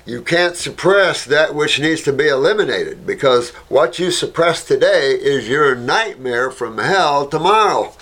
You 0.06 0.20
can't 0.20 0.56
suppress 0.56 1.24
that 1.24 1.54
which 1.54 1.80
needs 1.80 2.02
to 2.02 2.12
be 2.12 2.28
eliminated 2.28 3.06
because 3.06 3.50
what 3.68 3.98
you 3.98 4.10
suppress 4.10 4.62
today 4.64 5.12
is 5.12 5.48
your 5.48 5.74
nightmare 5.74 6.50
from 6.50 6.76
hell 6.76 7.26
tomorrow. 7.26 7.94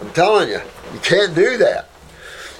I'm 0.00 0.10
telling 0.10 0.48
you, 0.48 0.60
you 0.92 0.98
can't 1.00 1.34
do 1.36 1.56
that. 1.58 1.88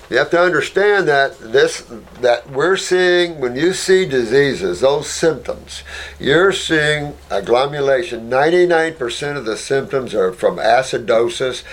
You 0.08 0.18
have 0.18 0.30
to 0.30 0.40
understand 0.40 1.08
that 1.08 1.36
this 1.40 1.84
that 2.20 2.48
we're 2.48 2.76
seeing 2.76 3.40
when 3.40 3.56
you 3.56 3.72
see 3.72 4.06
diseases, 4.06 4.80
those 4.80 5.10
symptoms, 5.10 5.82
you're 6.20 6.52
seeing 6.52 7.14
agglomulation. 7.28 8.28
99% 8.28 9.36
of 9.36 9.44
the 9.44 9.56
symptoms 9.56 10.14
are 10.14 10.32
from 10.32 10.58
acidosis, 10.58 11.64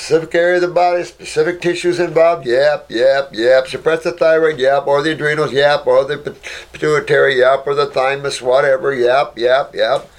specific 0.00 0.34
area 0.34 0.54
of 0.56 0.62
the 0.62 0.68
body, 0.68 1.04
specific 1.04 1.60
tissues 1.60 2.00
involved. 2.00 2.46
Yep, 2.46 2.90
yep, 2.90 3.30
yep. 3.32 3.66
Suppress 3.66 4.02
the 4.04 4.12
thyroid. 4.12 4.58
Yep, 4.58 4.86
or 4.86 5.02
the 5.02 5.12
adrenals. 5.12 5.52
Yep, 5.52 5.86
or 5.86 6.04
the 6.04 6.36
pituitary. 6.72 7.38
Yep, 7.38 7.66
or 7.66 7.74
the 7.74 7.86
thymus. 7.86 8.40
Whatever. 8.40 8.94
Yep, 8.94 9.36
yep, 9.36 9.74
yep. 9.74 10.10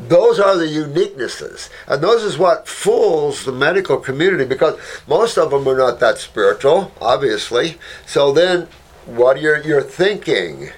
Those 0.00 0.40
are 0.40 0.56
the 0.56 0.66
uniquenesses. 0.66 1.70
And 1.86 2.02
those 2.02 2.24
is 2.24 2.36
what 2.36 2.66
fools 2.66 3.44
the 3.44 3.52
medical 3.52 3.98
community 3.98 4.44
because 4.44 4.78
most 5.06 5.38
of 5.38 5.50
them 5.50 5.68
are 5.68 5.78
not 5.78 6.00
that 6.00 6.18
spiritual, 6.18 6.90
obviously. 7.00 7.78
So 8.04 8.32
then 8.32 8.66
what 9.06 9.40
you're, 9.40 9.62
you're 9.62 9.82
thinking. 9.82 10.70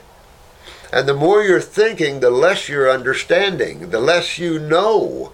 And 0.92 1.08
the 1.08 1.14
more 1.14 1.42
you're 1.42 1.60
thinking, 1.60 2.20
the 2.20 2.30
less 2.30 2.68
you're 2.68 2.90
understanding, 2.90 3.88
the 3.90 4.00
less 4.00 4.38
you 4.38 4.58
know. 4.58 5.32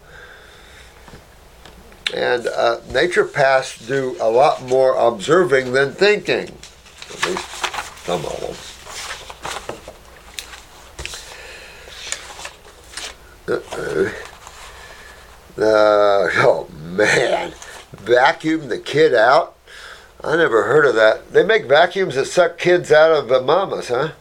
And 2.15 2.47
uh, 2.49 2.81
naturopaths 2.89 3.87
do 3.87 4.17
a 4.21 4.29
lot 4.29 4.63
more 4.63 4.97
observing 4.97 5.73
than 5.73 5.93
thinking, 5.93 6.49
at 7.11 7.27
least 7.27 7.49
some 8.05 8.25
of 8.25 8.41
them. 8.41 8.57
Uh-oh. 13.57 14.13
Uh, 15.59 16.29
oh 16.43 16.69
man, 16.73 17.53
vacuum 17.93 18.69
the 18.69 18.79
kid 18.79 19.15
out? 19.15 19.57
I 20.23 20.37
never 20.37 20.65
heard 20.65 20.87
of 20.87 20.95
that. 20.97 21.33
They 21.33 21.45
make 21.45 21.67
vacuums 21.67 22.15
that 22.15 22.27
suck 22.27 22.59
kids 22.59 22.93
out 22.93 23.11
of 23.13 23.31
uh, 23.31 23.41
mamas, 23.41 23.89
huh? 23.89 24.13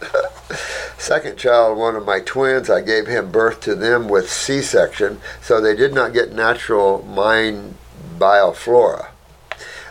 Second 1.00 1.38
child, 1.38 1.78
one 1.78 1.96
of 1.96 2.04
my 2.04 2.20
twins, 2.20 2.68
I 2.68 2.82
gave 2.82 3.06
him 3.06 3.32
birth 3.32 3.62
to 3.62 3.74
them 3.74 4.06
with 4.06 4.30
C-section, 4.30 5.18
so 5.40 5.58
they 5.58 5.74
did 5.74 5.94
not 5.94 6.12
get 6.12 6.34
natural 6.34 7.02
mind 7.02 7.76
bioflora. 8.18 9.06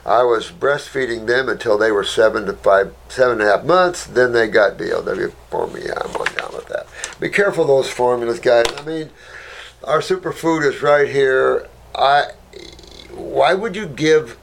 I 0.05 0.21
was 0.21 0.51
breastfeeding 0.51 1.25
them 1.25 1.49
until 1.49 1.79
they 1.79 1.91
were 1.91 2.03
seven 2.03 2.45
to 2.45 2.53
five, 2.53 2.93
seven 3.07 3.41
and 3.41 3.49
a 3.49 3.57
half 3.57 3.65
months. 3.65 4.05
Then 4.05 4.33
they 4.33 4.47
got 4.47 4.77
BLW 4.77 5.33
formula. 5.49 5.95
I'm 5.99 6.15
on 6.15 6.35
down 6.35 6.51
with 6.53 6.67
that. 6.67 6.85
Be 7.19 7.29
careful 7.29 7.65
those 7.65 7.89
formulas, 7.89 8.39
guys. 8.39 8.67
I 8.77 8.85
mean, 8.85 9.09
our 9.83 10.01
superfood 10.01 10.63
is 10.63 10.83
right 10.83 11.09
here. 11.09 11.67
I. 11.95 12.33
Why 13.15 13.55
would 13.55 13.75
you 13.75 13.87
give 13.87 14.37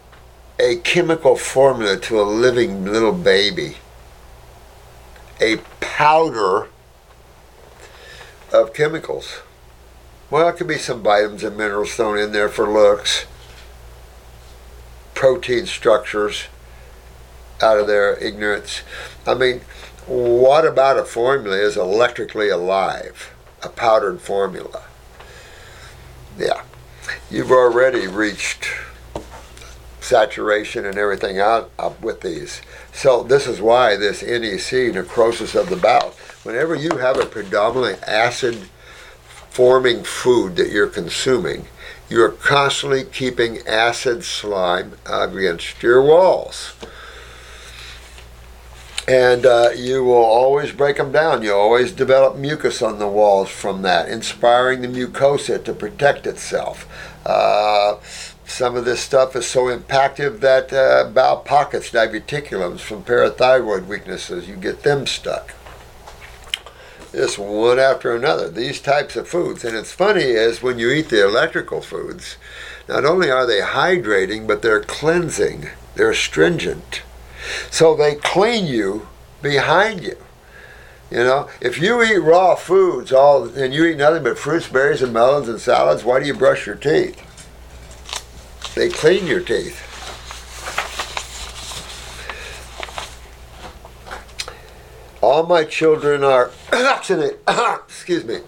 a 0.58 0.78
chemical 0.78 1.36
formula 1.36 1.96
to 2.00 2.20
a 2.20 2.22
living 2.22 2.84
little 2.84 3.12
baby? 3.12 3.76
A 5.40 5.58
powder 5.80 6.68
of 8.52 8.72
chemicals. 8.72 9.40
Well, 10.30 10.48
it 10.48 10.56
could 10.56 10.66
be 10.66 10.78
some 10.78 11.02
vitamins 11.02 11.44
and 11.44 11.56
minerals 11.56 11.94
thrown 11.94 12.18
in 12.18 12.32
there 12.32 12.48
for 12.48 12.68
looks 12.68 13.26
protein 15.16 15.66
structures 15.66 16.44
out 17.62 17.78
of 17.78 17.86
their 17.86 18.16
ignorance. 18.22 18.82
I 19.26 19.34
mean, 19.34 19.62
what 20.06 20.66
about 20.66 20.98
a 20.98 21.04
formula 21.04 21.56
is 21.56 21.76
electrically 21.76 22.48
alive? 22.48 23.34
A 23.62 23.68
powdered 23.68 24.20
formula. 24.20 24.84
Yeah. 26.38 26.62
You've 27.30 27.50
already 27.50 28.06
reached 28.06 28.68
saturation 30.06 30.86
and 30.86 30.96
everything 30.96 31.40
out 31.40 31.70
up 31.78 32.00
with 32.00 32.20
these. 32.20 32.62
So 32.92 33.22
this 33.22 33.46
is 33.46 33.60
why 33.60 33.96
this 33.96 34.22
NEC, 34.22 34.94
necrosis 34.94 35.54
of 35.54 35.68
the 35.68 35.76
bowel, 35.76 36.14
whenever 36.44 36.74
you 36.74 36.98
have 36.98 37.18
a 37.18 37.26
predominantly 37.26 38.00
acid 38.06 38.68
forming 39.50 40.04
food 40.04 40.56
that 40.56 40.70
you're 40.70 40.86
consuming, 40.86 41.66
you're 42.08 42.30
constantly 42.30 43.04
keeping 43.04 43.66
acid 43.66 44.22
slime 44.22 44.92
against 45.06 45.82
your 45.82 46.02
walls. 46.02 46.74
And 49.08 49.46
uh, 49.46 49.70
you 49.76 50.04
will 50.04 50.14
always 50.14 50.72
break 50.72 50.96
them 50.96 51.12
down. 51.12 51.42
You 51.42 51.54
always 51.54 51.92
develop 51.92 52.36
mucus 52.36 52.82
on 52.82 52.98
the 52.98 53.06
walls 53.08 53.48
from 53.48 53.82
that, 53.82 54.08
inspiring 54.08 54.82
the 54.82 54.88
mucosa 54.88 55.62
to 55.64 55.72
protect 55.72 56.26
itself. 56.26 56.88
Uh, 57.24 57.96
some 58.46 58.76
of 58.76 58.84
this 58.84 59.00
stuff 59.00 59.34
is 59.36 59.46
so 59.46 59.64
impactive 59.64 60.40
that 60.40 60.72
uh, 60.72 61.10
bowel 61.10 61.38
pockets, 61.38 61.90
diverticulums 61.90 62.80
from 62.80 63.02
parathyroid 63.02 63.86
weaknesses, 63.86 64.48
you 64.48 64.56
get 64.56 64.82
them 64.82 65.06
stuck 65.06 65.52
just 67.16 67.38
one 67.38 67.78
after 67.78 68.14
another. 68.14 68.50
These 68.50 68.80
types 68.80 69.16
of 69.16 69.26
foods, 69.26 69.64
and 69.64 69.74
it's 69.74 69.92
funny 69.92 70.22
is 70.22 70.62
when 70.62 70.78
you 70.78 70.90
eat 70.90 71.08
the 71.08 71.24
electrical 71.24 71.80
foods, 71.80 72.36
not 72.88 73.06
only 73.06 73.30
are 73.30 73.46
they 73.46 73.60
hydrating, 73.60 74.46
but 74.46 74.60
they're 74.60 74.82
cleansing. 74.82 75.70
They're 75.94 76.10
astringent, 76.10 77.02
so 77.70 77.96
they 77.96 78.16
clean 78.16 78.66
you 78.66 79.08
behind 79.40 80.02
you. 80.02 80.18
You 81.10 81.18
know, 81.18 81.48
if 81.60 81.80
you 81.80 82.02
eat 82.02 82.18
raw 82.18 82.54
foods 82.54 83.12
all 83.12 83.44
and 83.44 83.72
you 83.72 83.86
eat 83.86 83.96
nothing 83.96 84.24
but 84.24 84.38
fruits, 84.38 84.68
berries, 84.68 85.00
and 85.00 85.12
melons 85.12 85.48
and 85.48 85.58
salads, 85.60 86.04
why 86.04 86.20
do 86.20 86.26
you 86.26 86.34
brush 86.34 86.66
your 86.66 86.74
teeth? 86.74 87.22
They 88.76 88.90
clean 88.90 89.26
your 89.26 89.40
teeth. 89.40 89.82
All 95.22 95.46
my 95.46 95.64
children 95.64 96.22
are 96.22 96.50
vaccinated. 96.70 97.38
Excuse 97.88 98.26
me. 98.26 98.40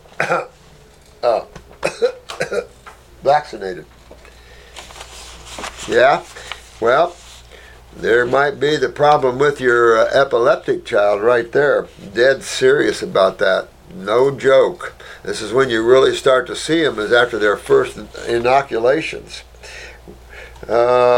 uh, 1.22 1.46
vaccinated. 3.22 3.86
Yeah? 5.88 6.22
Well, 6.78 7.16
there 7.96 8.26
might 8.26 8.60
be 8.60 8.76
the 8.76 8.90
problem 8.90 9.38
with 9.38 9.62
your 9.62 9.96
uh, 9.96 10.10
epileptic 10.12 10.84
child 10.84 11.22
right 11.22 11.50
there. 11.50 11.88
Dead 12.12 12.42
serious 12.42 13.00
about 13.00 13.38
that. 13.38 13.68
No 13.94 14.30
joke. 14.30 14.94
This 15.22 15.40
is 15.40 15.54
when 15.54 15.70
you 15.70 15.82
really 15.82 16.14
start 16.14 16.46
to 16.48 16.54
see 16.54 16.82
them 16.82 16.98
is 16.98 17.14
after 17.14 17.38
their 17.38 17.56
first 17.56 17.96
inoculations. 18.28 19.42
Uh, 20.68 21.08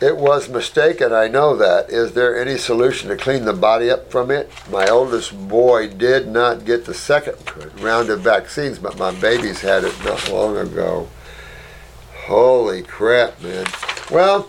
It 0.00 0.16
was 0.16 0.48
mistaken, 0.48 1.12
I 1.12 1.28
know 1.28 1.54
that. 1.56 1.90
Is 1.90 2.14
there 2.14 2.40
any 2.40 2.56
solution 2.56 3.10
to 3.10 3.18
clean 3.18 3.44
the 3.44 3.52
body 3.52 3.90
up 3.90 4.10
from 4.10 4.30
it? 4.30 4.50
My 4.70 4.86
oldest 4.88 5.46
boy 5.46 5.88
did 5.88 6.26
not 6.26 6.64
get 6.64 6.86
the 6.86 6.94
second 6.94 7.36
round 7.82 8.08
of 8.08 8.22
vaccines, 8.22 8.78
but 8.78 8.96
my 8.98 9.10
babies 9.10 9.60
had 9.60 9.84
it 9.84 9.94
not 10.02 10.30
long 10.30 10.56
ago. 10.56 11.06
Holy 12.24 12.82
crap, 12.82 13.42
man. 13.42 13.66
Well, 14.10 14.48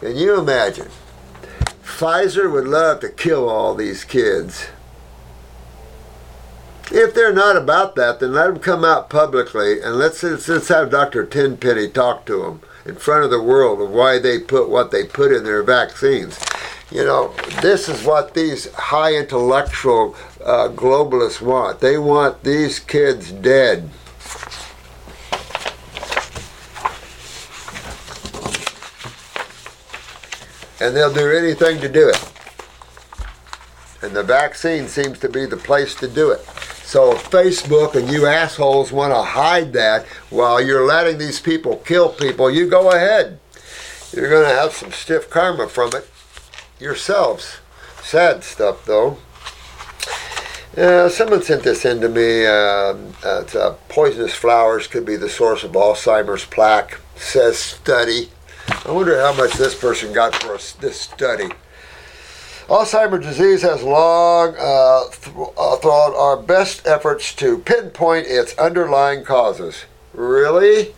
can 0.00 0.16
you 0.16 0.40
imagine? 0.40 0.88
Pfizer 1.84 2.50
would 2.50 2.66
love 2.66 2.98
to 3.00 3.10
kill 3.10 3.48
all 3.48 3.76
these 3.76 4.02
kids 4.02 4.66
if 6.90 7.14
they're 7.14 7.32
not 7.32 7.56
about 7.56 7.96
that, 7.96 8.20
then 8.20 8.32
let 8.32 8.46
them 8.46 8.58
come 8.58 8.84
out 8.84 9.10
publicly 9.10 9.80
and 9.80 9.96
let's, 9.96 10.22
let's, 10.22 10.68
have 10.68 10.90
Dr. 10.90 11.26
Tenpenny 11.26 11.88
talk 11.88 12.24
to 12.26 12.42
them 12.42 12.60
in 12.84 12.94
front 12.94 13.24
of 13.24 13.30
the 13.30 13.42
world 13.42 13.80
of 13.80 13.90
why 13.90 14.18
they 14.18 14.38
put 14.38 14.68
what 14.68 14.90
they 14.90 15.04
put 15.04 15.32
in 15.32 15.44
their 15.44 15.62
vaccines. 15.62 16.38
You 16.90 17.04
know, 17.04 17.34
this 17.60 17.88
is 17.88 18.04
what 18.04 18.34
these 18.34 18.72
high 18.74 19.16
intellectual 19.16 20.14
uh, 20.44 20.68
globalists 20.68 21.40
want. 21.40 21.80
They 21.80 21.98
want 21.98 22.44
these 22.44 22.78
kids 22.78 23.32
dead. 23.32 23.90
And 30.78 30.94
they'll 30.94 31.12
do 31.12 31.28
anything 31.28 31.80
to 31.80 31.88
do 31.88 32.08
it. 32.08 32.32
And 34.02 34.14
the 34.14 34.22
vaccine 34.22 34.86
seems 34.86 35.18
to 35.20 35.28
be 35.28 35.46
the 35.46 35.56
place 35.56 35.94
to 35.96 36.06
do 36.06 36.30
it. 36.30 36.46
So 36.86 37.14
Facebook 37.14 37.96
and 37.96 38.08
you 38.08 38.26
assholes 38.26 38.92
want 38.92 39.12
to 39.12 39.20
hide 39.20 39.72
that 39.72 40.06
while 40.30 40.60
you're 40.60 40.86
letting 40.86 41.18
these 41.18 41.40
people 41.40 41.78
kill 41.78 42.10
people. 42.10 42.48
You 42.48 42.70
go 42.70 42.92
ahead. 42.92 43.40
You're 44.12 44.30
going 44.30 44.48
to 44.48 44.54
have 44.54 44.72
some 44.72 44.92
stiff 44.92 45.28
karma 45.28 45.68
from 45.68 45.90
it 45.96 46.08
yourselves. 46.78 47.56
Sad 48.04 48.44
stuff, 48.44 48.84
though. 48.84 49.18
Uh, 50.76 51.08
someone 51.08 51.42
sent 51.42 51.64
this 51.64 51.84
in 51.84 52.00
to 52.02 52.08
me. 52.08 52.46
Uh, 52.46 52.94
uh, 53.24 53.74
poisonous 53.88 54.34
flowers 54.34 54.86
could 54.86 55.04
be 55.04 55.16
the 55.16 55.28
source 55.28 55.64
of 55.64 55.72
Alzheimer's 55.72 56.44
plaque, 56.44 57.00
says 57.16 57.58
study. 57.58 58.28
I 58.84 58.92
wonder 58.92 59.20
how 59.20 59.34
much 59.34 59.54
this 59.54 59.74
person 59.74 60.12
got 60.12 60.36
for 60.36 60.56
this 60.80 61.00
study. 61.00 61.48
Alzheimer's 62.68 63.24
disease 63.24 63.62
has 63.62 63.82
long 63.84 64.56
uh, 64.58 65.04
th- 65.12 65.36
uh, 65.56 66.16
our 66.16 66.36
best 66.36 66.84
efforts 66.84 67.32
to 67.36 67.58
pinpoint 67.58 68.26
its 68.26 68.58
underlying 68.58 69.24
causes. 69.24 69.84
Really? 70.12 70.92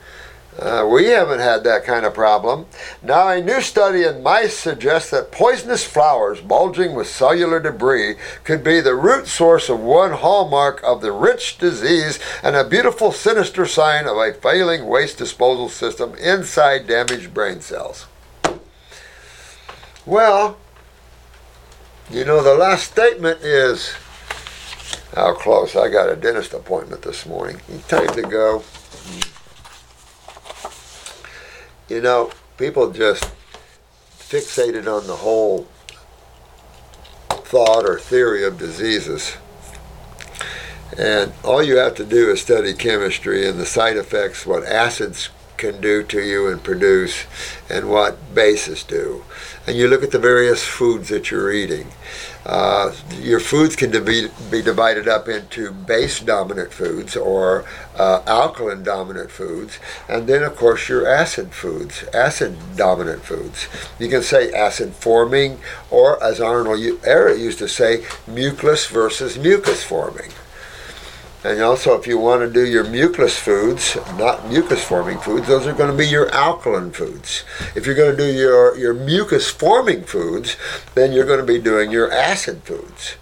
Uh, 0.59 0.88
we 0.90 1.04
haven't 1.09 1.40
had 1.40 1.62
that 1.64 1.85
kind 1.85 2.07
of 2.07 2.14
problem. 2.14 2.66
Now, 3.02 3.29
a 3.29 3.42
new 3.42 3.60
study 3.60 4.02
in 4.02 4.23
mice 4.23 4.56
suggests 4.56 5.10
that 5.10 5.31
poisonous 5.31 5.85
flowers 5.85 6.40
bulging 6.40 6.94
with 6.94 7.06
cellular 7.06 7.60
debris 7.60 8.16
could 8.44 8.64
be 8.64 8.81
the 8.81 8.94
root 8.94 9.29
source 9.29 9.69
of 9.69 9.79
one 9.79 10.12
hallmark 10.12 10.83
of 10.83 11.02
the 11.02 11.12
rich 11.12 11.58
disease 11.58 12.19
and 12.42 12.56
a 12.56 12.64
beautiful, 12.64 13.12
sinister 13.12 13.66
sign 13.66 14.06
of 14.06 14.16
a 14.16 14.33
failing 14.33 14.87
waste 14.87 15.19
disposal 15.19 15.69
system 15.69 16.14
inside 16.14 16.87
damaged 16.87 17.35
brain 17.35 17.60
cells. 17.60 18.06
Well, 20.06 20.56
you 22.11 22.25
know, 22.25 22.42
the 22.42 22.54
last 22.54 22.90
statement 22.90 23.42
is 23.42 23.94
how 25.15 25.35
close. 25.35 25.77
I 25.77 25.90
got 25.90 26.11
a 26.11 26.17
dentist 26.17 26.52
appointment 26.54 27.02
this 27.02 27.27
morning. 27.27 27.61
Time 27.88 28.09
to 28.15 28.23
go. 28.23 28.63
You 31.88 32.00
know, 32.00 32.31
people 32.56 32.90
just 32.90 33.31
fixated 34.19 34.87
on 34.87 35.06
the 35.06 35.17
whole 35.17 35.67
thought 37.31 37.88
or 37.88 37.98
theory 37.98 38.44
of 38.44 38.59
diseases. 38.59 39.37
And 40.96 41.33
all 41.44 41.63
you 41.63 41.77
have 41.77 41.94
to 41.96 42.04
do 42.04 42.31
is 42.31 42.42
study 42.42 42.75
chemistry 42.75 43.48
and 43.48 43.59
the 43.59 43.67
side 43.67 43.96
effects, 43.96 44.44
what 44.44 44.65
acids 44.65 45.31
can 45.59 45.81
do 45.81 46.02
to 46.04 46.23
you 46.23 46.48
and 46.48 46.63
produce 46.63 47.25
and 47.69 47.90
what 47.90 48.35
bases 48.35 48.83
do. 48.85 49.25
And 49.67 49.77
you 49.77 49.88
look 49.88 50.02
at 50.02 50.13
the 50.13 50.19
various 50.19 50.65
foods 50.65 51.11
that 51.11 51.31
you're 51.31 51.52
eating. 51.52 51.88
Uh, 52.46 52.94
your 53.21 53.40
foods 53.40 53.77
can 53.77 53.90
be, 54.04 54.29
be 54.50 54.63
divided 54.63 55.06
up 55.06 55.29
into 55.29 55.71
base 55.71 56.21
dominant 56.21 56.73
foods 56.73 57.15
or 57.15 57.67
uh, 57.98 58.23
alkaline 58.27 58.83
dominant 58.83 59.31
foods, 59.31 59.79
and 60.09 60.27
then, 60.27 60.42
of 60.42 60.56
course, 60.56 60.88
your 60.88 61.06
acid 61.06 61.52
foods, 61.52 62.04
acid 62.15 62.56
dominant 62.77 63.23
foods. 63.23 63.69
You 63.98 64.09
can 64.09 64.23
say 64.23 64.50
acid 64.52 64.94
forming, 64.94 65.61
or 65.90 66.23
as 66.25 66.40
Arnold 66.40 66.79
Ehret 66.79 67.38
used 67.38 67.59
to 67.59 67.69
say, 67.69 68.06
mucus 68.27 68.87
versus 68.87 69.37
mucus 69.37 69.83
forming. 69.83 70.31
And 71.44 71.62
also, 71.62 71.98
if 71.98 72.06
you 72.08 72.18
want 72.18 72.42
to 72.42 72.52
do 72.52 72.66
your 72.66 72.82
mucus 72.82 73.38
foods, 73.38 73.96
not 74.18 74.48
mucus 74.48 74.82
forming 74.82 75.18
foods, 75.18 75.46
those 75.46 75.68
are 75.68 75.72
going 75.72 75.90
to 75.90 75.96
be 75.96 76.06
your 76.06 76.28
alkaline 76.30 76.90
foods. 76.90 77.44
If 77.76 77.86
you're 77.86 77.94
going 77.94 78.16
to 78.16 78.16
do 78.16 78.32
your, 78.32 78.76
your 78.76 78.92
mucus 78.92 79.48
forming 79.48 80.02
foods, 80.02 80.56
then 80.94 81.12
you're 81.12 81.26
going 81.26 81.38
to 81.38 81.46
be 81.46 81.60
doing 81.60 81.92
your 81.92 82.10
acid 82.10 82.64
foods. 82.64 83.14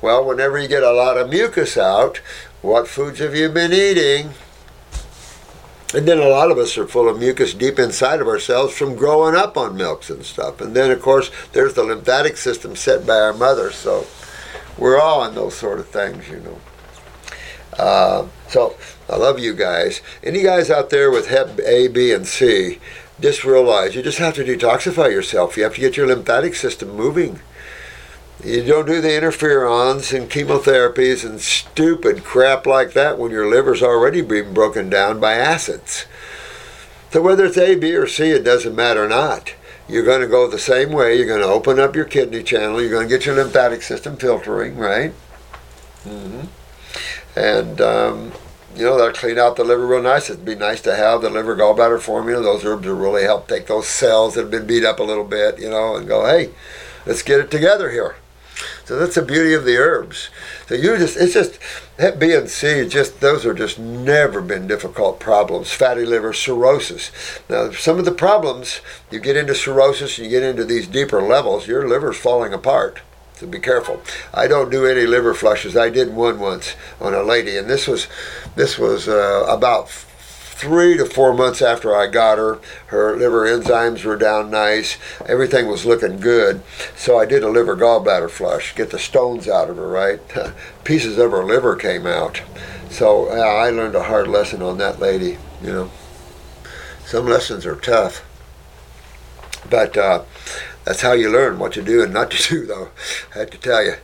Well, 0.00 0.24
whenever 0.24 0.56
you 0.56 0.68
get 0.68 0.84
a 0.84 0.92
lot 0.92 1.18
of 1.18 1.30
mucus 1.30 1.76
out, 1.76 2.18
what 2.62 2.86
foods 2.86 3.18
have 3.18 3.34
you 3.34 3.48
been 3.48 3.72
eating? 3.72 4.30
And 5.94 6.06
then 6.06 6.18
a 6.18 6.28
lot 6.28 6.52
of 6.52 6.58
us 6.58 6.78
are 6.78 6.86
full 6.86 7.08
of 7.08 7.18
mucus 7.18 7.54
deep 7.54 7.80
inside 7.80 8.20
of 8.20 8.28
ourselves 8.28 8.76
from 8.76 8.94
growing 8.94 9.34
up 9.34 9.56
on 9.56 9.76
milks 9.76 10.10
and 10.10 10.24
stuff. 10.24 10.60
And 10.60 10.76
then, 10.76 10.92
of 10.92 11.02
course, 11.02 11.32
there's 11.52 11.74
the 11.74 11.82
lymphatic 11.82 12.36
system 12.36 12.76
set 12.76 13.04
by 13.04 13.16
our 13.16 13.32
mother. 13.32 13.72
So 13.72 14.06
we're 14.76 15.00
all 15.00 15.24
in 15.24 15.34
those 15.34 15.56
sort 15.56 15.80
of 15.80 15.88
things, 15.88 16.28
you 16.28 16.38
know. 16.38 16.60
Uh, 17.78 18.26
so 18.48 18.76
I 19.08 19.16
love 19.16 19.38
you 19.38 19.54
guys. 19.54 20.02
Any 20.22 20.42
guys 20.42 20.70
out 20.70 20.90
there 20.90 21.10
with 21.10 21.28
Hep 21.28 21.58
A, 21.60 21.88
B, 21.88 22.12
and 22.12 22.26
C, 22.26 22.78
just 23.20 23.44
realize 23.44 23.94
you 23.94 24.02
just 24.02 24.18
have 24.18 24.34
to 24.34 24.44
detoxify 24.44 25.10
yourself. 25.10 25.56
You 25.56 25.62
have 25.64 25.74
to 25.74 25.80
get 25.80 25.96
your 25.96 26.06
lymphatic 26.06 26.54
system 26.54 26.90
moving. 26.90 27.40
You 28.44 28.64
don't 28.64 28.86
do 28.86 29.00
the 29.00 29.08
interferons 29.08 30.16
and 30.16 30.30
chemotherapies 30.30 31.24
and 31.24 31.40
stupid 31.40 32.22
crap 32.22 32.66
like 32.66 32.92
that 32.92 33.18
when 33.18 33.32
your 33.32 33.48
liver's 33.48 33.82
already 33.82 34.22
being 34.22 34.54
broken 34.54 34.88
down 34.88 35.18
by 35.18 35.34
acids. 35.34 36.06
So 37.10 37.22
whether 37.22 37.46
it's 37.46 37.56
A, 37.56 37.74
B, 37.74 37.94
or 37.96 38.06
C, 38.06 38.30
it 38.30 38.44
doesn't 38.44 38.76
matter 38.76 39.08
not. 39.08 39.54
You're 39.88 40.04
going 40.04 40.20
to 40.20 40.26
go 40.28 40.46
the 40.46 40.58
same 40.58 40.92
way. 40.92 41.16
You're 41.16 41.26
going 41.26 41.40
to 41.40 41.46
open 41.46 41.80
up 41.80 41.96
your 41.96 42.04
kidney 42.04 42.42
channel. 42.42 42.80
You're 42.80 42.90
going 42.90 43.08
to 43.08 43.16
get 43.16 43.24
your 43.24 43.34
lymphatic 43.34 43.82
system 43.82 44.16
filtering, 44.16 44.76
right? 44.76 45.12
Mm-hmm 46.04 46.46
and 47.38 47.80
um, 47.80 48.32
you 48.74 48.84
know 48.84 48.98
that'll 48.98 49.14
clean 49.14 49.38
out 49.38 49.56
the 49.56 49.64
liver 49.64 49.86
real 49.86 50.02
nice. 50.02 50.28
It'd 50.28 50.44
be 50.44 50.56
nice 50.56 50.80
to 50.82 50.96
have 50.96 51.22
the 51.22 51.30
liver 51.30 51.56
gallbladder 51.56 52.00
formula. 52.00 52.42
Those 52.42 52.64
herbs 52.64 52.86
will 52.86 52.96
really 52.96 53.22
help 53.22 53.46
take 53.46 53.68
those 53.68 53.86
cells 53.86 54.34
that 54.34 54.42
have 54.42 54.50
been 54.50 54.66
beat 54.66 54.84
up 54.84 54.98
a 54.98 55.04
little 55.04 55.24
bit, 55.24 55.58
you 55.60 55.70
know, 55.70 55.96
and 55.96 56.08
go, 56.08 56.26
hey, 56.26 56.50
let's 57.06 57.22
get 57.22 57.40
it 57.40 57.50
together 57.50 57.90
here. 57.90 58.16
So 58.84 58.98
that's 58.98 59.14
the 59.14 59.22
beauty 59.22 59.54
of 59.54 59.64
the 59.64 59.76
herbs. 59.76 60.30
So 60.66 60.74
you 60.74 60.96
just 60.96 61.16
it's 61.16 61.34
just 61.34 61.60
Hep 61.98 62.18
B 62.18 62.34
and 62.34 62.50
C 62.50 62.88
just 62.88 63.20
those 63.20 63.46
are 63.46 63.54
just 63.54 63.78
never 63.78 64.40
been 64.40 64.66
difficult 64.66 65.20
problems. 65.20 65.70
Fatty 65.70 66.04
liver 66.04 66.32
cirrhosis. 66.32 67.12
Now 67.48 67.70
some 67.70 68.00
of 68.00 68.04
the 68.04 68.10
problems 68.12 68.80
you 69.12 69.20
get 69.20 69.36
into 69.36 69.54
cirrhosis, 69.54 70.18
and 70.18 70.24
you 70.24 70.30
get 70.30 70.42
into 70.42 70.64
these 70.64 70.88
deeper 70.88 71.22
levels, 71.22 71.68
your 71.68 71.88
liver's 71.88 72.16
falling 72.16 72.52
apart. 72.52 73.00
So 73.38 73.46
be 73.46 73.60
careful. 73.60 74.02
I 74.34 74.48
don't 74.48 74.68
do 74.68 74.84
any 74.84 75.06
liver 75.06 75.32
flushes. 75.32 75.76
I 75.76 75.90
did 75.90 76.12
one 76.12 76.40
once 76.40 76.74
on 77.00 77.14
a 77.14 77.22
lady, 77.22 77.56
and 77.56 77.70
this 77.70 77.86
was 77.86 78.08
this 78.56 78.76
was 78.78 79.06
uh, 79.06 79.46
about 79.48 79.88
three 80.58 80.96
to 80.96 81.04
four 81.04 81.32
months 81.32 81.62
after 81.62 81.94
I 81.94 82.08
got 82.08 82.38
her. 82.38 82.58
Her 82.86 83.16
liver 83.16 83.46
enzymes 83.46 84.04
were 84.04 84.16
down 84.16 84.50
nice. 84.50 84.98
Everything 85.26 85.68
was 85.68 85.86
looking 85.86 86.18
good. 86.18 86.62
So 86.96 87.16
I 87.16 87.26
did 87.26 87.44
a 87.44 87.48
liver 87.48 87.76
gallbladder 87.76 88.28
flush, 88.28 88.74
get 88.74 88.90
the 88.90 88.98
stones 88.98 89.46
out 89.46 89.70
of 89.70 89.76
her, 89.76 89.86
right? 89.86 90.20
Pieces 90.84 91.16
of 91.16 91.30
her 91.30 91.44
liver 91.44 91.76
came 91.76 92.08
out. 92.08 92.42
So 92.90 93.28
uh, 93.28 93.36
I 93.36 93.70
learned 93.70 93.94
a 93.94 94.02
hard 94.02 94.26
lesson 94.26 94.62
on 94.62 94.78
that 94.78 94.98
lady, 94.98 95.38
you 95.62 95.72
know. 95.72 95.90
Some 97.06 97.26
lessons 97.26 97.64
are 97.64 97.76
tough. 97.76 98.24
But 99.70 99.96
uh, 99.96 100.24
that's 100.88 101.02
how 101.02 101.12
you 101.12 101.30
learn 101.30 101.58
what 101.58 101.74
to 101.74 101.82
do 101.82 102.02
and 102.02 102.14
not 102.14 102.30
to 102.32 102.48
do, 102.48 102.64
though. 102.64 102.88
I 103.34 103.40
have 103.40 103.50
to 103.50 103.58
tell 103.58 103.84
you. 103.84 103.96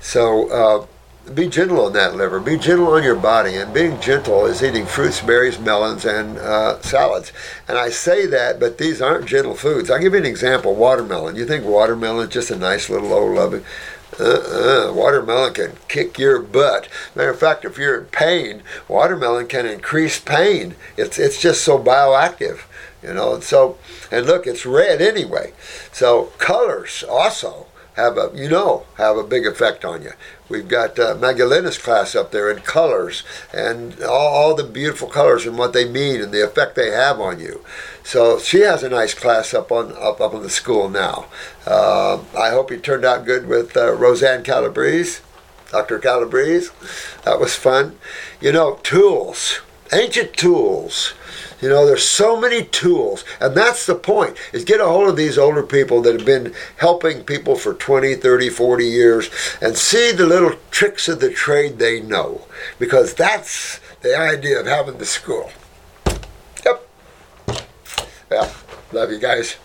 So 0.00 0.48
uh, 0.48 1.30
be 1.34 1.48
gentle 1.50 1.84
on 1.84 1.92
that 1.92 2.16
liver. 2.16 2.40
Be 2.40 2.56
gentle 2.56 2.94
on 2.94 3.02
your 3.02 3.14
body. 3.14 3.56
And 3.56 3.74
being 3.74 4.00
gentle 4.00 4.46
is 4.46 4.62
eating 4.62 4.86
fruits, 4.86 5.20
berries, 5.20 5.58
melons, 5.58 6.06
and 6.06 6.38
uh, 6.38 6.80
salads. 6.80 7.30
And 7.68 7.76
I 7.76 7.90
say 7.90 8.24
that, 8.24 8.58
but 8.58 8.78
these 8.78 9.02
aren't 9.02 9.26
gentle 9.26 9.54
foods. 9.54 9.90
I'll 9.90 10.00
give 10.00 10.14
you 10.14 10.18
an 10.18 10.24
example 10.24 10.74
watermelon. 10.74 11.36
You 11.36 11.44
think 11.44 11.66
watermelon 11.66 12.28
is 12.28 12.32
just 12.32 12.50
a 12.50 12.56
nice 12.56 12.88
little 12.88 13.12
old 13.12 13.36
loving. 13.36 13.62
Uh-uh. 14.18 14.92
Watermelon 14.94 15.52
can 15.52 15.72
kick 15.88 16.18
your 16.18 16.40
butt. 16.40 16.88
Matter 17.14 17.30
of 17.30 17.38
fact, 17.38 17.66
if 17.66 17.76
you're 17.76 18.00
in 18.00 18.06
pain, 18.06 18.62
watermelon 18.88 19.46
can 19.46 19.66
increase 19.66 20.18
pain. 20.18 20.74
It's 20.96 21.18
it's 21.18 21.40
just 21.40 21.62
so 21.62 21.78
bioactive, 21.78 22.62
you 23.02 23.14
know. 23.14 23.34
And 23.34 23.42
so, 23.42 23.78
and 24.10 24.26
look, 24.26 24.46
it's 24.46 24.66
red 24.66 25.00
anyway. 25.00 25.52
So 25.92 26.26
colors 26.38 27.04
also 27.08 27.66
have 27.94 28.16
a 28.16 28.30
you 28.34 28.48
know 28.48 28.84
have 28.96 29.16
a 29.16 29.24
big 29.24 29.46
effect 29.46 29.84
on 29.84 30.02
you. 30.02 30.12
We've 30.48 30.68
got 30.68 30.98
uh, 30.98 31.14
Magdalena's 31.14 31.78
class 31.78 32.14
up 32.14 32.32
there 32.32 32.50
in 32.50 32.60
colors 32.62 33.22
and 33.54 34.02
all, 34.02 34.34
all, 34.34 34.54
the 34.56 34.64
beautiful 34.64 35.08
colors 35.08 35.46
and 35.46 35.56
what 35.56 35.72
they 35.72 35.88
mean 35.88 36.20
and 36.20 36.32
the 36.32 36.44
effect 36.44 36.74
they 36.74 36.90
have 36.90 37.20
on 37.20 37.38
you. 37.38 37.64
So 38.02 38.40
she 38.40 38.60
has 38.60 38.82
a 38.82 38.88
nice 38.88 39.14
class 39.14 39.54
up 39.54 39.70
on 39.70 39.92
up 39.96 40.20
up 40.20 40.34
in 40.34 40.42
the 40.42 40.50
school 40.50 40.88
now. 40.88 41.26
Uh, 41.66 42.20
I 42.36 42.50
hope 42.50 42.72
it 42.72 42.82
turned 42.82 43.04
out 43.04 43.24
good 43.24 43.46
with 43.46 43.76
uh, 43.76 43.92
Roseanne 43.92 44.42
Calabrese, 44.42 45.20
Dr. 45.70 45.98
Calabrese. 45.98 46.70
That 47.24 47.38
was 47.38 47.54
fun. 47.54 47.98
You 48.40 48.52
know, 48.52 48.80
tools, 48.82 49.60
ancient 49.92 50.32
tools 50.34 51.14
you 51.60 51.68
know, 51.68 51.86
there's 51.86 52.08
so 52.08 52.40
many 52.40 52.64
tools, 52.64 53.24
and 53.40 53.54
that's 53.54 53.86
the 53.86 53.94
point, 53.94 54.36
is 54.52 54.64
get 54.64 54.80
a 54.80 54.86
hold 54.86 55.08
of 55.08 55.16
these 55.16 55.38
older 55.38 55.62
people 55.62 56.00
that 56.02 56.14
have 56.14 56.26
been 56.26 56.54
helping 56.78 57.24
people 57.24 57.56
for 57.56 57.74
20, 57.74 58.14
30, 58.14 58.48
40 58.48 58.84
years 58.84 59.30
and 59.60 59.76
see 59.76 60.12
the 60.12 60.26
little 60.26 60.54
tricks 60.70 61.08
of 61.08 61.20
the 61.20 61.30
trade 61.30 61.78
they 61.78 62.00
know, 62.00 62.46
because 62.78 63.14
that's 63.14 63.80
the 64.00 64.16
idea 64.16 64.60
of 64.60 64.66
having 64.66 64.98
the 64.98 65.06
school. 65.06 65.50
Yep. 66.64 66.88
Yeah, 68.30 68.50
love 68.92 69.10
you 69.10 69.18
guys. 69.18 69.56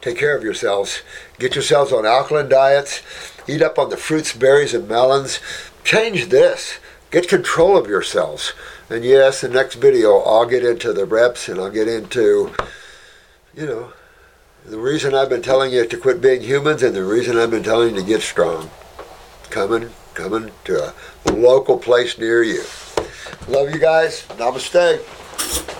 Take 0.00 0.16
care 0.16 0.36
of 0.36 0.42
yourselves. 0.42 1.02
Get 1.38 1.54
yourselves 1.54 1.92
on 1.92 2.06
alkaline 2.06 2.48
diets. 2.48 3.02
Eat 3.46 3.62
up 3.62 3.78
on 3.78 3.90
the 3.90 3.96
fruits, 3.96 4.34
berries, 4.34 4.72
and 4.72 4.88
melons. 4.88 5.40
Change 5.84 6.28
this. 6.30 6.78
Get 7.10 7.28
control 7.28 7.76
of 7.76 7.86
yourselves. 7.86 8.52
And 8.90 9.04
yes, 9.04 9.42
the 9.42 9.48
next 9.48 9.76
video 9.76 10.18
I'll 10.18 10.46
get 10.46 10.64
into 10.64 10.92
the 10.92 11.04
reps 11.04 11.48
and 11.48 11.60
I'll 11.60 11.70
get 11.70 11.86
into, 11.86 12.52
you 13.54 13.64
know, 13.64 13.92
the 14.66 14.78
reason 14.78 15.14
I've 15.14 15.28
been 15.28 15.42
telling 15.42 15.72
you 15.72 15.86
to 15.86 15.96
quit 15.96 16.20
being 16.20 16.42
humans 16.42 16.82
and 16.82 16.96
the 16.96 17.04
reason 17.04 17.38
I've 17.38 17.52
been 17.52 17.62
telling 17.62 17.94
you 17.94 18.00
to 18.00 18.06
get 18.06 18.20
strong. 18.20 18.68
Coming, 19.48 19.90
coming 20.14 20.50
to 20.64 20.92
a 21.24 21.32
local 21.32 21.78
place 21.78 22.18
near 22.18 22.42
you. 22.42 22.64
Love 23.46 23.72
you 23.72 23.78
guys. 23.78 24.26
Namaste. 24.30 25.79